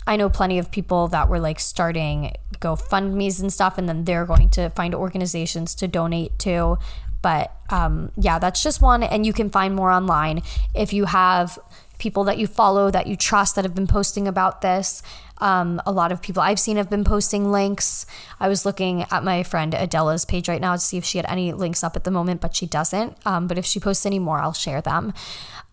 i 0.08 0.16
know 0.16 0.30
plenty 0.30 0.60
of 0.60 0.70
people 0.70 1.08
that 1.08 1.28
were 1.28 1.40
like 1.40 1.60
starting 1.60 2.32
gofundme's 2.60 3.42
and 3.42 3.52
stuff 3.52 3.80
and 3.80 3.90
then 3.90 4.06
they're 4.06 4.26
going 4.26 4.48
to 4.50 4.70
find 4.70 4.94
organizations 4.94 5.74
to 5.76 5.88
donate 5.88 6.38
to. 6.40 6.78
But 7.22 7.52
um, 7.70 8.12
yeah 8.16 8.38
that's 8.40 8.62
just 8.62 8.82
one. 8.82 9.02
And 9.02 9.26
you 9.26 9.34
can 9.34 9.50
find 9.50 9.76
more 9.76 9.92
online. 9.92 10.44
If 10.74 10.94
you 10.94 11.06
have 11.06 11.58
people 11.98 12.26
that 12.26 12.38
you 12.38 12.48
follow 12.48 12.92
that 12.92 13.08
you 13.08 13.16
trust 13.16 13.56
that 13.56 13.66
have 13.66 13.74
been 13.74 13.88
posting 13.88 14.28
about 14.28 14.62
this 14.62 15.02
um, 15.40 15.82
a 15.86 15.92
lot 15.92 16.12
of 16.12 16.22
people 16.22 16.42
I've 16.42 16.60
seen 16.60 16.78
have 16.78 16.90
been 16.90 17.04
posting 17.04 17.52
links. 17.52 18.06
I 18.40 18.48
was 18.48 18.66
looking 18.66 19.04
at 19.04 19.24
my 19.24 19.44
friend 19.44 19.74
Adela's 19.74 20.26
page 20.26 20.48
right 20.48 20.62
now 20.62 20.74
to 20.74 20.80
see 20.80 20.98
if 20.98 21.06
she 21.06 21.18
had 21.18 21.26
any 21.30 21.54
links 21.54 21.84
up 21.84 21.96
at 21.96 22.04
the 22.04 22.12
moment, 22.12 22.42
but 22.42 22.56
she 22.56 22.66
doesn't. 22.66 23.18
Um, 23.26 23.48
but 23.48 23.58
if 23.58 23.66
she 23.66 23.80
posts 23.80 24.06
any 24.06 24.20
more, 24.20 24.40
I'll 24.40 24.54
share 24.54 24.82
them. 24.82 25.14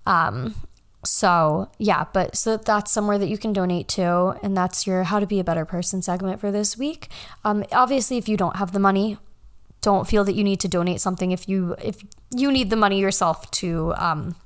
Um, 0.07 0.55
so 1.05 1.69
yeah, 1.79 2.05
but 2.13 2.37
so 2.37 2.57
that's 2.57 2.93
somewhere 2.93 3.19
that 3.19 3.29
you 3.29 3.39
can 3.39 3.53
donate 3.53 3.89
to, 3.89 4.39
and 4.43 4.57
that's 4.57 4.87
your 4.87 5.05
how 5.05 5.19
to 5.19 5.27
be 5.27 5.41
a 5.41 5.45
better 5.45 5.65
person 5.65 6.01
segment 6.03 6.41
for 6.41 6.51
this 6.53 6.79
week. 6.79 7.09
Um, 7.45 7.65
obviously, 7.73 8.19
if 8.19 8.29
you 8.29 8.37
don't 8.37 8.57
have 8.57 8.73
the 8.73 8.79
money, 8.79 9.19
don't 9.81 10.07
feel 10.07 10.25
that 10.25 10.35
you 10.35 10.45
need 10.45 10.61
to 10.61 10.69
donate 10.69 11.01
something 11.01 11.33
if 11.33 11.49
you 11.49 11.75
if 11.83 12.05
you 12.31 12.53
need 12.53 12.71
the 12.71 12.77
money 12.77 13.01
yourself 13.01 13.51
to 13.51 13.95
um, 13.97 14.37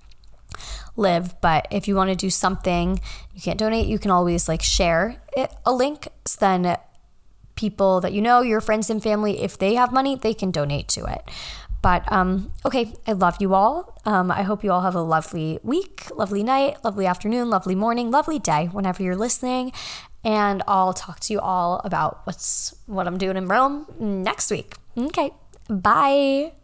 live. 0.97 1.41
But 1.41 1.67
if 1.71 1.89
you 1.89 1.95
want 1.95 2.11
to 2.11 2.17
do 2.17 2.31
something, 2.31 3.01
you 3.35 3.41
can't 3.41 3.59
donate, 3.59 3.87
you 3.87 3.99
can 3.99 4.11
always 4.11 4.49
like 4.49 4.63
share 4.63 5.23
it, 5.37 5.53
a 5.65 5.73
link. 5.73 6.09
So 6.25 6.39
then 6.41 6.77
people 7.55 8.01
that 8.01 8.13
you 8.13 8.21
know, 8.21 8.43
your 8.43 8.61
friends 8.61 8.91
and 8.91 9.03
family, 9.03 9.43
if 9.43 9.59
they 9.59 9.75
have 9.75 9.93
money, 9.93 10.17
they 10.17 10.35
can 10.35 10.51
donate 10.51 10.89
to 10.89 11.05
it. 11.07 11.23
But 11.83 12.11
um, 12.11 12.53
okay, 12.65 12.93
I 13.07 13.13
love 13.13 13.37
you 13.39 13.55
all. 13.55 14.01
Um, 14.05 14.31
I 14.31 14.43
hope 14.43 14.65
you 14.65 14.73
all 14.73 14.81
have 14.81 14.97
a 14.97 15.03
lovely 15.03 15.61
week, 15.63 16.09
lovely 16.17 16.43
night, 16.43 16.85
lovely 16.85 17.07
afternoon, 17.07 17.49
lovely 17.49 17.77
morning, 17.77 18.11
lovely 18.11 18.41
day 18.41 18.67
whenever 18.73 19.05
you're 19.05 19.15
listening. 19.15 19.73
And 20.25 20.65
I'll 20.67 20.93
talk 20.93 21.21
to 21.21 21.33
you 21.33 21.39
all 21.39 21.81
about 21.85 22.23
what's 22.25 22.75
what 22.87 23.07
I'm 23.07 23.19
doing 23.19 23.37
in 23.37 23.47
Rome 23.47 23.87
next 24.01 24.51
week. 24.51 24.75
Okay, 24.99 25.31
bye. 25.69 26.56